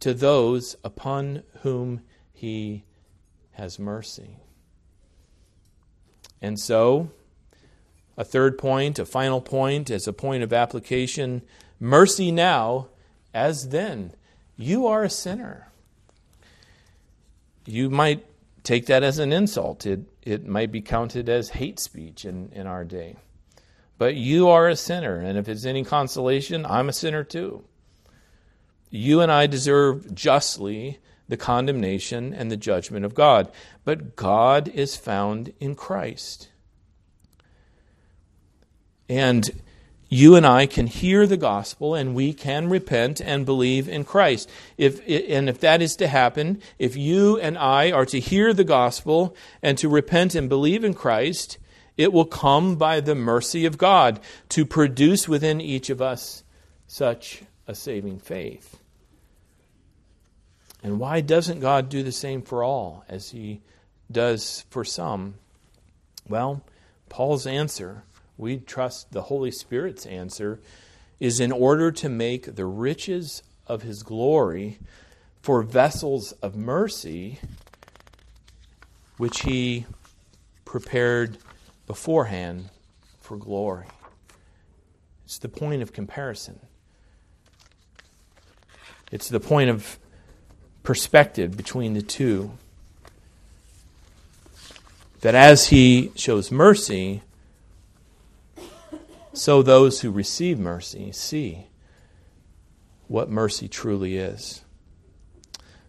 to 0.00 0.12
those 0.12 0.76
upon 0.84 1.44
whom 1.62 2.02
he 2.30 2.84
has 3.52 3.78
mercy. 3.78 4.36
And 6.42 6.60
so, 6.60 7.10
a 8.18 8.24
third 8.24 8.58
point, 8.58 8.98
a 8.98 9.06
final 9.06 9.40
point, 9.40 9.88
as 9.88 10.06
a 10.06 10.12
point 10.12 10.42
of 10.42 10.52
application 10.52 11.40
mercy 11.80 12.30
now 12.30 12.88
as 13.34 13.70
then. 13.70 14.12
You 14.56 14.86
are 14.86 15.02
a 15.02 15.10
sinner. 15.10 15.72
You 17.66 17.90
might 17.90 18.24
take 18.62 18.86
that 18.86 19.02
as 19.02 19.18
an 19.18 19.32
insult. 19.32 19.86
It, 19.86 20.00
it 20.22 20.46
might 20.46 20.70
be 20.70 20.82
counted 20.82 21.28
as 21.28 21.48
hate 21.50 21.80
speech 21.80 22.24
in, 22.24 22.50
in 22.52 22.66
our 22.66 22.84
day. 22.84 23.16
But 23.98 24.14
you 24.14 24.48
are 24.48 24.68
a 24.68 24.76
sinner, 24.76 25.16
and 25.16 25.36
if 25.36 25.48
it's 25.48 25.64
any 25.64 25.84
consolation, 25.84 26.64
I'm 26.64 26.88
a 26.88 26.92
sinner 26.92 27.24
too 27.24 27.64
you 28.90 29.20
and 29.20 29.30
I 29.30 29.46
deserve 29.46 30.14
justly 30.14 30.98
the 31.28 31.36
condemnation 31.36 32.34
and 32.34 32.50
the 32.50 32.56
judgment 32.56 33.04
of 33.04 33.14
God. 33.14 33.50
But 33.84 34.16
God 34.16 34.68
is 34.68 34.96
found 34.96 35.52
in 35.60 35.76
Christ. 35.76 36.48
And 39.08 39.62
you 40.12 40.34
and 40.34 40.44
I 40.44 40.66
can 40.66 40.88
hear 40.88 41.24
the 41.24 41.36
gospel 41.36 41.94
and 41.94 42.16
we 42.16 42.32
can 42.32 42.68
repent 42.68 43.20
and 43.20 43.46
believe 43.46 43.88
in 43.88 44.04
Christ. 44.04 44.50
If, 44.76 45.00
and 45.08 45.48
if 45.48 45.60
that 45.60 45.80
is 45.80 45.94
to 45.96 46.08
happen, 46.08 46.60
if 46.80 46.96
you 46.96 47.38
and 47.38 47.56
I 47.56 47.92
are 47.92 48.04
to 48.06 48.18
hear 48.18 48.52
the 48.52 48.64
gospel 48.64 49.36
and 49.62 49.78
to 49.78 49.88
repent 49.88 50.34
and 50.34 50.48
believe 50.48 50.82
in 50.82 50.94
Christ, 50.94 51.58
it 51.96 52.12
will 52.12 52.24
come 52.24 52.74
by 52.74 53.00
the 53.00 53.14
mercy 53.14 53.64
of 53.64 53.78
God 53.78 54.18
to 54.48 54.66
produce 54.66 55.28
within 55.28 55.60
each 55.60 55.90
of 55.90 56.02
us 56.02 56.42
such 56.88 57.42
a 57.68 57.74
saving 57.74 58.18
faith. 58.18 58.80
And 60.82 60.98
why 60.98 61.20
doesn't 61.20 61.60
God 61.60 61.88
do 61.88 62.02
the 62.02 62.10
same 62.10 62.42
for 62.42 62.64
all 62.64 63.04
as 63.08 63.30
he 63.30 63.60
does 64.10 64.64
for 64.70 64.84
some? 64.84 65.34
Well, 66.28 66.64
Paul's 67.08 67.46
answer, 67.46 68.02
we 68.40 68.56
trust 68.56 69.12
the 69.12 69.22
Holy 69.22 69.50
Spirit's 69.50 70.06
answer, 70.06 70.60
is 71.20 71.38
in 71.38 71.52
order 71.52 71.92
to 71.92 72.08
make 72.08 72.56
the 72.56 72.64
riches 72.64 73.42
of 73.66 73.82
his 73.82 74.02
glory 74.02 74.78
for 75.42 75.62
vessels 75.62 76.32
of 76.42 76.56
mercy, 76.56 77.38
which 79.18 79.42
he 79.42 79.84
prepared 80.64 81.36
beforehand 81.86 82.70
for 83.20 83.36
glory. 83.36 83.86
It's 85.24 85.38
the 85.38 85.48
point 85.48 85.82
of 85.82 85.92
comparison. 85.92 86.58
It's 89.12 89.28
the 89.28 89.40
point 89.40 89.70
of 89.70 89.98
perspective 90.82 91.56
between 91.56 91.94
the 91.94 92.02
two. 92.02 92.52
That 95.20 95.34
as 95.34 95.68
he 95.68 96.12
shows 96.16 96.50
mercy, 96.50 97.22
so 99.32 99.62
those 99.62 100.00
who 100.00 100.10
receive 100.10 100.58
mercy 100.58 101.12
see 101.12 101.66
what 103.08 103.30
mercy 103.30 103.68
truly 103.68 104.16
is. 104.16 104.62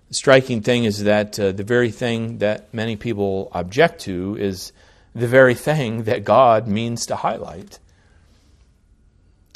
The 0.09 0.15
striking 0.15 0.61
thing 0.61 0.83
is 0.83 1.03
that 1.03 1.39
uh, 1.39 1.51
the 1.51 1.63
very 1.63 1.91
thing 1.91 2.39
that 2.39 2.73
many 2.73 2.95
people 2.95 3.49
object 3.53 4.01
to 4.01 4.35
is 4.37 4.73
the 5.13 5.27
very 5.27 5.55
thing 5.55 6.03
that 6.03 6.23
God 6.23 6.67
means 6.67 7.05
to 7.05 7.15
highlight. 7.15 7.79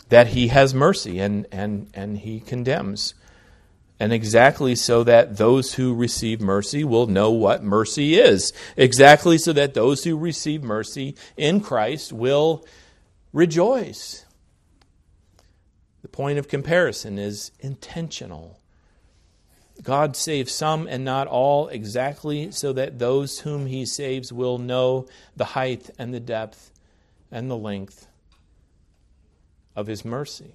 That 0.10 0.28
he 0.28 0.50
has 0.50 0.74
mercy 0.74 1.20
and, 1.20 1.48
and, 1.52 1.90
and 1.94 2.20
he 2.20 2.40
condemns 2.40 3.16
and 4.00 4.12
exactly 4.12 4.76
so 4.76 5.04
that 5.04 5.38
those 5.38 5.76
who 5.76 5.94
receive 5.94 6.42
mercy 6.42 6.84
will 6.84 7.08
know 7.08 7.32
what 7.32 7.64
mercy 7.64 8.16
is. 8.16 8.52
Exactly 8.76 9.38
so 9.38 9.54
that 9.54 9.74
those 9.74 10.04
who 10.04 10.18
receive 10.18 10.64
mercy 10.64 11.16
in 11.38 11.62
Christ 11.62 12.12
will 12.12 12.66
rejoice. 13.36 14.26
The 16.02 16.08
point 16.08 16.40
of 16.40 16.48
comparison 16.48 17.20
is 17.20 17.52
intentional. 17.60 18.62
God 19.84 20.16
saves 20.16 20.54
some 20.54 20.88
and 20.88 21.04
not 21.04 21.28
all 21.28 21.68
exactly 21.68 22.50
so 22.52 22.72
that 22.72 22.98
those 22.98 23.40
whom 23.40 23.66
he 23.66 23.86
saves 23.86 24.32
will 24.32 24.58
know 24.58 25.08
the 25.36 25.46
height 25.46 25.90
and 26.00 26.14
the 26.14 26.20
depth 26.22 26.72
and 27.30 27.52
the 27.52 27.58
length 27.58 28.08
of 29.76 29.88
his 29.88 30.06
mercy 30.06 30.54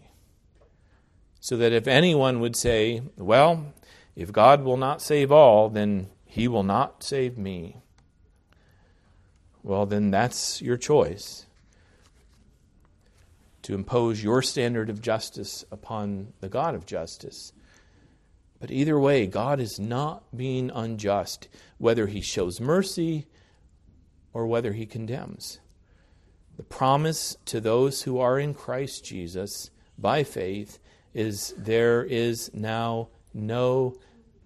so 1.38 1.58
that 1.58 1.72
if 1.72 1.86
anyone 1.86 2.40
would 2.40 2.56
say, 2.56 3.02
Well, 3.18 3.74
if 4.16 4.32
God 4.32 4.64
will 4.64 4.78
not 4.78 5.02
save 5.02 5.30
all, 5.30 5.68
then 5.68 6.08
he 6.24 6.48
will 6.48 6.62
not 6.62 7.02
save 7.02 7.36
me. 7.36 7.76
Well, 9.62 9.84
then 9.84 10.10
that's 10.10 10.62
your 10.62 10.78
choice 10.78 11.44
to 13.70 13.76
impose 13.76 14.20
your 14.20 14.42
standard 14.42 14.90
of 14.90 15.00
justice 15.00 15.64
upon 15.70 16.32
the 16.40 16.48
God 16.48 16.74
of 16.74 16.86
justice. 16.86 17.52
But 18.58 18.72
either 18.72 18.98
way, 18.98 19.28
God 19.28 19.60
is 19.60 19.78
not 19.78 20.24
being 20.36 20.72
unjust, 20.74 21.46
whether 21.78 22.08
he 22.08 22.20
shows 22.20 22.60
mercy 22.60 23.28
or 24.32 24.48
whether 24.48 24.72
he 24.72 24.86
condemns. 24.86 25.60
The 26.56 26.64
promise 26.64 27.36
to 27.44 27.60
those 27.60 28.02
who 28.02 28.18
are 28.18 28.40
in 28.40 28.54
Christ 28.54 29.04
Jesus 29.04 29.70
by 29.96 30.24
faith 30.24 30.80
is 31.14 31.54
there 31.56 32.02
is 32.02 32.52
now 32.52 33.10
no 33.32 33.94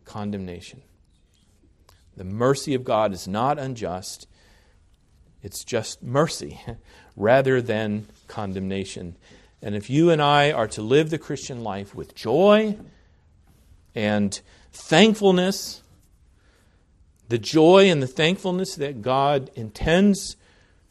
condemnation. 0.05 0.83
The 2.15 2.25
mercy 2.25 2.75
of 2.75 2.85
God 2.85 3.15
is 3.15 3.27
not 3.27 3.59
unjust, 3.59 4.29
it's 5.43 5.65
just 5.65 6.03
mercy 6.03 6.61
rather 7.17 7.63
than 7.63 8.07
condemnation. 8.29 9.17
And 9.63 9.75
if 9.75 9.89
you 9.89 10.11
and 10.11 10.21
I 10.21 10.53
are 10.53 10.69
to 10.69 10.83
live 10.83 11.11
the 11.11 11.19
Christian 11.19 11.63
life 11.63 11.95
with 11.95 12.15
joy 12.15 12.77
and 13.95 14.39
thankfulness, 14.73 15.83
the 17.29 17.39
joy 17.39 17.91
and 17.91 18.03
the 18.03 18.07
thankfulness 18.07 18.75
that 18.77 19.01
God 19.01 19.51
intends 19.55 20.37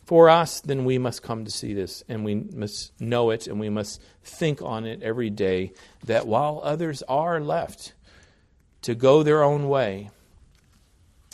for 0.06 0.30
us, 0.30 0.60
then 0.60 0.86
we 0.86 0.98
must 0.98 1.22
come 1.22 1.46
to 1.46 1.52
see 1.52 1.74
this 1.74 2.04
and 2.10 2.26
we 2.26 2.36
must 2.36 3.00
know 3.00 3.30
it 3.30 3.48
and 3.48 3.60
we 3.60 3.70
must 3.70 4.02
think 4.24 4.62
on 4.62 4.86
it 4.86 5.02
every 5.02 5.30
day 5.30 5.72
that 6.06 6.28
while 6.28 6.60
others 6.64 7.04
are 7.04 7.40
left 7.40 7.94
to 8.82 8.96
go 8.96 9.24
their 9.24 9.44
own 9.44 9.70
way 9.70 10.10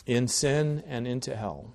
in 0.06 0.28
sin 0.28 0.82
and 0.86 1.06
into 1.06 1.34
hell, 1.34 1.72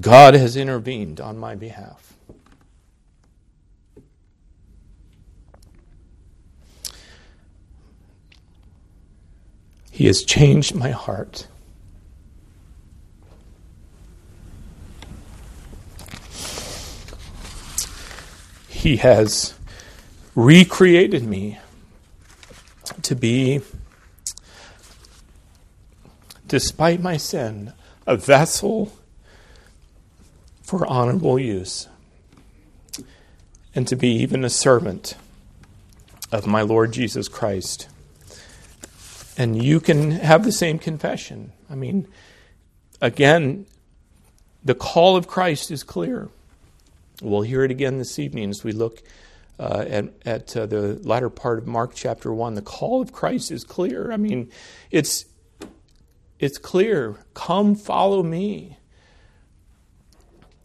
God 0.00 0.34
has 0.34 0.56
intervened 0.56 1.20
on 1.20 1.36
my 1.36 1.54
behalf. 1.54 2.14
He 9.90 10.06
has 10.06 10.24
changed 10.24 10.74
my 10.74 10.90
heart. 10.90 11.46
He 18.68 18.96
has 18.96 19.52
recreated 20.34 21.22
me 21.24 21.58
to 23.02 23.14
be, 23.14 23.60
despite 26.46 27.02
my 27.02 27.18
sin, 27.18 27.74
a 28.06 28.16
vessel 28.16 28.90
for 30.70 30.86
honorable 30.86 31.36
use, 31.36 31.88
and 33.74 33.88
to 33.88 33.96
be 33.96 34.06
even 34.06 34.44
a 34.44 34.48
servant 34.48 35.16
of 36.30 36.46
my 36.46 36.62
Lord 36.62 36.92
Jesus 36.92 37.26
Christ. 37.26 37.88
And 39.36 39.60
you 39.60 39.80
can 39.80 40.12
have 40.12 40.44
the 40.44 40.52
same 40.52 40.78
confession. 40.78 41.50
I 41.68 41.74
mean, 41.74 42.06
again, 43.00 43.66
the 44.62 44.76
call 44.76 45.16
of 45.16 45.26
Christ 45.26 45.72
is 45.72 45.82
clear. 45.82 46.28
We'll 47.20 47.42
hear 47.42 47.64
it 47.64 47.72
again 47.72 47.98
this 47.98 48.20
evening 48.20 48.50
as 48.50 48.62
we 48.62 48.70
look 48.70 49.02
uh, 49.58 49.84
at, 49.88 50.04
at 50.24 50.56
uh, 50.56 50.66
the 50.66 51.00
latter 51.02 51.30
part 51.30 51.58
of 51.58 51.66
Mark 51.66 51.96
chapter 51.96 52.32
1. 52.32 52.54
The 52.54 52.62
call 52.62 53.02
of 53.02 53.12
Christ 53.12 53.50
is 53.50 53.64
clear. 53.64 54.12
I 54.12 54.16
mean, 54.16 54.52
it's, 54.92 55.24
it's 56.38 56.58
clear. 56.58 57.16
Come 57.34 57.74
follow 57.74 58.22
me. 58.22 58.76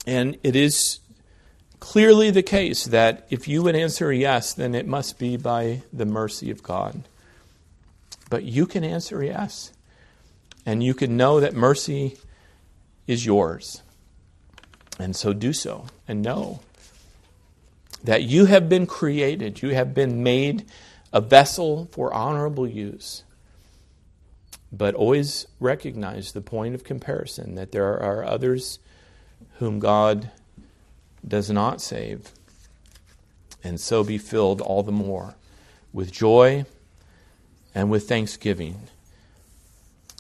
And 0.06 0.38
it 0.44 0.56
is 0.56 1.00
clearly 1.80 2.32
the 2.32 2.44
case 2.44 2.86
that 2.86 3.28
if 3.30 3.48
you 3.48 3.64
would 3.64 3.76
answer 3.76 4.12
yes, 4.12 4.54
then 4.54 4.76
it 4.76 4.88
must 4.88 5.20
be 5.20 5.38
by 5.38 5.84
the 5.92 6.06
mercy 6.06 6.52
of 6.52 6.64
God. 6.64 7.04
But 8.30 8.44
you 8.44 8.66
can 8.66 8.84
answer 8.84 9.24
yes. 9.24 9.72
And 10.66 10.84
you 10.84 10.94
can 10.94 11.16
know 11.16 11.40
that 11.40 11.54
mercy 11.54 12.18
is 13.08 13.26
yours. 13.26 13.82
And 14.98 15.16
so 15.16 15.34
do 15.34 15.54
so 15.54 15.86
and 16.08 16.22
know 16.22 16.62
that 18.04 18.24
you 18.24 18.46
have 18.46 18.70
been 18.70 18.86
created, 18.86 19.62
you 19.62 19.70
have 19.70 19.94
been 19.94 20.24
made 20.24 20.66
a 21.12 21.22
vessel 21.22 21.88
for 21.92 22.14
honorable 22.14 22.68
use. 22.68 23.24
But 24.72 24.96
always 24.96 25.48
recognize 25.60 26.32
the 26.32 26.42
point 26.42 26.76
of 26.76 26.84
comparison 26.84 27.56
that 27.56 27.72
there 27.72 28.00
are 28.00 28.26
others 28.26 28.80
whom 29.60 29.80
God 29.80 30.32
does 31.28 31.50
not 31.50 31.82
save, 31.82 32.32
and 33.64 33.80
so 33.80 34.04
be 34.04 34.18
filled 34.18 34.62
all 34.62 34.84
the 34.84 34.92
more 34.92 35.36
with 35.94 36.12
joy 36.12 36.66
and 37.74 37.90
with 37.90 38.08
thanksgiving 38.08 38.88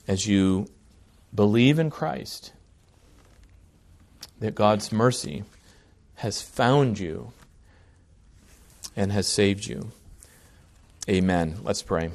as 0.07 0.25
you 0.25 0.67
believe 1.33 1.79
in 1.79 1.89
Christ 1.89 2.53
that 4.39 4.55
God's 4.55 4.91
mercy 4.91 5.43
has 6.15 6.41
found 6.41 6.99
you 6.99 7.31
and 8.95 9.11
has 9.11 9.27
saved 9.27 9.65
you. 9.65 9.91
Amen. 11.09 11.57
Let's 11.63 11.83
pray. 11.83 12.11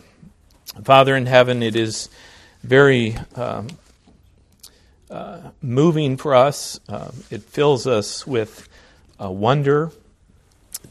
Father 0.85 1.17
in 1.17 1.27
heaven, 1.27 1.63
it 1.63 1.77
is 1.77 2.09
very 2.63 3.17
um, 3.35 3.69
uh, 5.11 5.51
moving 5.61 6.17
for 6.17 6.35
us. 6.35 6.79
Uh, 6.89 7.11
it 7.31 7.43
fills 7.43 7.87
us 7.87 8.27
with 8.27 8.69
uh, 9.21 9.31
wonder 9.31 9.91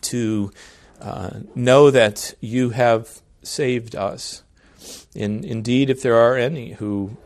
to 0.02 0.52
uh, 1.02 1.32
know 1.56 1.90
that 1.90 2.34
you 2.40 2.72
have 2.72 3.22
saved 3.44 3.96
us. 3.96 4.44
In, 5.16 5.44
indeed, 5.44 5.90
if 5.90 6.02
there 6.02 6.16
are 6.16 6.36
any 6.36 6.74
who 6.74 7.18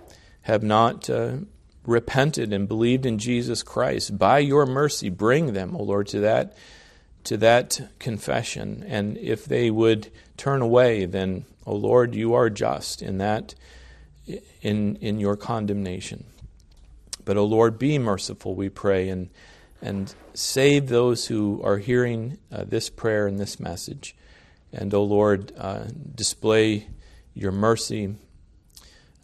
have 0.43 0.63
not 0.63 1.09
uh, 1.09 1.37
repented 1.85 2.53
and 2.53 2.67
believed 2.67 3.05
in 3.05 3.17
Jesus 3.17 3.63
Christ, 3.63 4.17
by 4.17 4.39
your 4.39 4.65
mercy, 4.65 5.09
bring 5.09 5.53
them, 5.53 5.75
O 5.75 5.83
Lord, 5.83 6.07
to 6.07 6.19
that 6.19 6.55
to 7.23 7.37
that 7.37 7.79
confession. 7.99 8.83
And 8.85 9.17
if 9.17 9.45
they 9.45 9.71
would 9.71 10.11
turn 10.35 10.61
away, 10.61 11.05
then, 11.05 11.45
O 11.65 11.73
Lord, 11.73 12.13
you 12.13 12.33
are 12.33 12.49
just 12.49 13.01
in 13.01 13.17
that 13.19 13.55
in 14.61 14.97
in 14.97 15.19
your 15.19 15.37
condemnation. 15.37 16.25
But, 17.25 17.37
O 17.37 17.41
oh 17.41 17.45
Lord, 17.45 17.79
be 17.79 17.97
merciful, 17.97 18.55
we 18.55 18.69
pray, 18.69 19.09
and, 19.09 19.29
and 19.81 20.13
save 20.33 20.87
those 20.87 21.27
who 21.27 21.61
are 21.63 21.77
hearing 21.77 22.37
uh, 22.51 22.65
this 22.65 22.89
prayer 22.89 23.27
and 23.27 23.39
this 23.39 23.59
message. 23.59 24.15
And, 24.71 24.93
O 24.93 24.99
oh 24.99 25.03
Lord, 25.03 25.53
uh, 25.57 25.85
display 26.15 26.87
your 27.33 27.51
mercy 27.51 28.15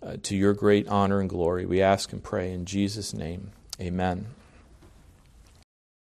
uh, 0.01 0.17
to 0.23 0.35
your 0.35 0.53
great 0.53 0.87
honor 0.87 1.19
and 1.19 1.29
glory. 1.29 1.65
We 1.65 1.81
ask 1.81 2.11
and 2.13 2.23
pray 2.23 2.51
in 2.51 2.65
Jesus' 2.65 3.13
name. 3.13 3.51
Amen. 3.79 4.27